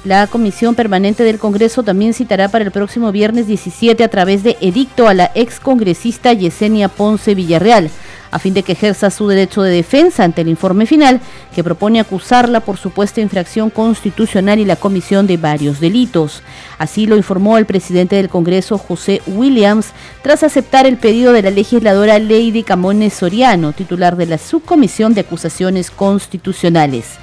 La 0.05 0.27
Comisión 0.27 0.75
Permanente 0.75 1.23
del 1.23 1.39
Congreso 1.39 1.81
también 1.81 2.13
citará 2.13 2.49
para 2.49 2.63
el 2.63 2.71
próximo 2.71 3.11
viernes 3.11 3.47
17 3.47 4.03
a 4.03 4.07
través 4.07 4.43
de 4.43 4.55
edicto 4.61 5.07
a 5.07 5.15
la 5.15 5.31
excongresista 5.33 6.31
Yesenia 6.31 6.89
Ponce 6.89 7.33
Villarreal 7.33 7.89
a 8.31 8.39
fin 8.39 8.53
de 8.53 8.63
que 8.63 8.73
ejerza 8.73 9.09
su 9.09 9.27
derecho 9.27 9.61
de 9.61 9.71
defensa 9.71 10.23
ante 10.23 10.41
el 10.41 10.49
informe 10.49 10.85
final 10.85 11.19
que 11.53 11.63
propone 11.63 11.99
acusarla 11.99 12.59
por 12.59 12.77
supuesta 12.77 13.21
infracción 13.21 13.69
constitucional 13.69 14.59
y 14.59 14.65
la 14.65 14.75
comisión 14.75 15.27
de 15.27 15.37
varios 15.37 15.79
delitos. 15.79 16.43
Así 16.77 17.05
lo 17.05 17.17
informó 17.17 17.57
el 17.57 17.65
presidente 17.65 18.15
del 18.15 18.29
Congreso, 18.29 18.77
José 18.77 19.21
Williams, 19.27 19.87
tras 20.21 20.43
aceptar 20.43 20.85
el 20.85 20.97
pedido 20.97 21.33
de 21.33 21.41
la 21.41 21.51
legisladora 21.51 22.19
Lady 22.19 22.63
Camones 22.63 23.13
Soriano, 23.13 23.73
titular 23.73 24.15
de 24.15 24.25
la 24.25 24.37
Subcomisión 24.37 25.13
de 25.13 25.21
Acusaciones 25.21 25.91
Constitucionales. 25.91 27.17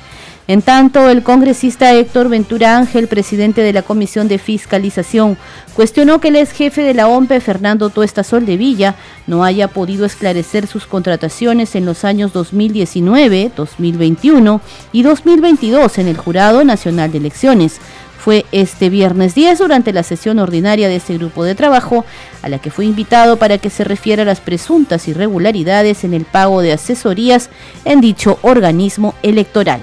En 0.48 0.62
tanto, 0.62 1.11
el 1.11 1.24
congresista 1.24 1.92
Héctor 1.92 2.28
Ventura 2.28 2.76
Ángel, 2.76 3.09
presidente 3.09 3.62
de 3.62 3.72
la 3.72 3.82
Comisión 3.82 4.28
de 4.28 4.38
Fiscalización, 4.38 5.37
cuestionó 5.74 6.20
que 6.20 6.28
el 6.28 6.37
ex 6.37 6.52
jefe 6.52 6.82
de 6.82 6.94
la 6.94 7.09
OMPE, 7.09 7.40
Fernando 7.40 7.90
Tuesta 7.90 8.22
Villa, 8.38 8.94
no 9.26 9.42
haya 9.42 9.66
podido 9.66 10.06
esclarecer 10.06 10.68
sus 10.68 10.87
contrataciones 10.87 11.74
en 11.74 11.85
los 11.85 12.04
años 12.04 12.32
2019, 12.32 13.50
2021 13.56 14.61
y 14.92 15.02
2022 15.02 15.98
en 15.98 16.06
el 16.06 16.16
Jurado 16.16 16.62
Nacional 16.62 17.11
de 17.11 17.18
Elecciones. 17.18 17.80
Fue 18.16 18.46
este 18.52 18.88
viernes 18.88 19.35
10 19.35 19.59
durante 19.59 19.92
la 19.92 20.04
sesión 20.04 20.38
ordinaria 20.38 20.88
de 20.88 20.96
este 20.96 21.18
grupo 21.18 21.42
de 21.42 21.56
trabajo, 21.56 22.04
a 22.42 22.48
la 22.48 22.61
que 22.61 22.70
fue 22.70 22.85
invitado 22.85 23.37
para 23.37 23.59
que 23.59 23.70
se 23.70 23.82
refiera 23.82 24.22
a 24.22 24.26
las 24.26 24.40
presuntas 24.40 25.09
irregularidades 25.09 26.04
en 26.04 26.14
el 26.14 26.24
pago 26.24 26.62
de 26.62 26.72
asesorías 26.72 27.50
en 27.85 28.00
dicho 28.00 28.38
organismo 28.42 29.14
electoral. 29.24 29.80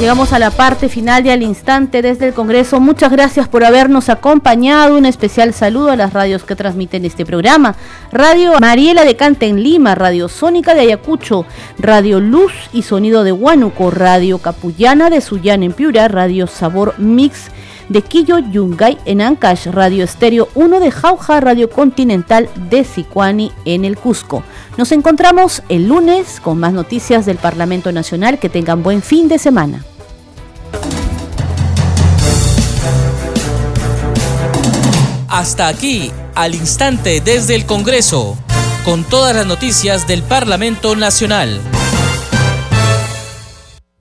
Llegamos 0.00 0.32
a 0.32 0.38
la 0.38 0.52
parte 0.52 0.88
final 0.88 1.24
de 1.24 1.32
al 1.32 1.42
instante 1.42 2.02
desde 2.02 2.28
el 2.28 2.32
Congreso. 2.32 2.78
Muchas 2.78 3.10
gracias 3.10 3.48
por 3.48 3.64
habernos 3.64 4.08
acompañado. 4.08 4.96
Un 4.96 5.06
especial 5.06 5.52
saludo 5.52 5.90
a 5.90 5.96
las 5.96 6.12
radios 6.12 6.44
que 6.44 6.54
transmiten 6.54 7.04
este 7.04 7.26
programa. 7.26 7.74
Radio 8.12 8.52
Mariela 8.60 9.04
de 9.04 9.16
Canta 9.16 9.46
en 9.46 9.60
Lima, 9.60 9.96
Radio 9.96 10.28
Sónica 10.28 10.72
de 10.74 10.82
Ayacucho, 10.82 11.46
Radio 11.80 12.20
Luz 12.20 12.52
y 12.72 12.82
Sonido 12.82 13.24
de 13.24 13.32
Huánuco, 13.32 13.90
Radio 13.90 14.38
Capullana 14.38 15.10
de 15.10 15.20
Sullán 15.20 15.64
en 15.64 15.72
Piura, 15.72 16.06
Radio 16.06 16.46
Sabor 16.46 16.94
Mix 16.98 17.50
de 17.88 18.02
Quillo 18.02 18.38
Yungay 18.38 18.98
en 19.04 19.20
Ancash, 19.20 19.66
Radio 19.66 20.04
Estéreo 20.04 20.48
1 20.54 20.80
de 20.80 20.90
Jauja, 20.90 21.40
Radio 21.40 21.70
Continental 21.70 22.48
de 22.70 22.84
Sicuani 22.84 23.52
en 23.64 23.84
el 23.84 23.96
Cusco. 23.96 24.42
Nos 24.76 24.92
encontramos 24.92 25.62
el 25.68 25.88
lunes 25.88 26.40
con 26.40 26.58
más 26.58 26.72
noticias 26.72 27.26
del 27.26 27.36
Parlamento 27.36 27.92
Nacional. 27.92 28.38
Que 28.38 28.48
tengan 28.48 28.82
buen 28.82 29.02
fin 29.02 29.28
de 29.28 29.38
semana. 29.38 29.84
Hasta 35.28 35.68
aquí, 35.68 36.10
al 36.34 36.54
instante 36.54 37.20
desde 37.20 37.54
el 37.54 37.66
Congreso, 37.66 38.36
con 38.84 39.04
todas 39.04 39.36
las 39.36 39.46
noticias 39.46 40.06
del 40.06 40.22
Parlamento 40.22 40.96
Nacional. 40.96 41.60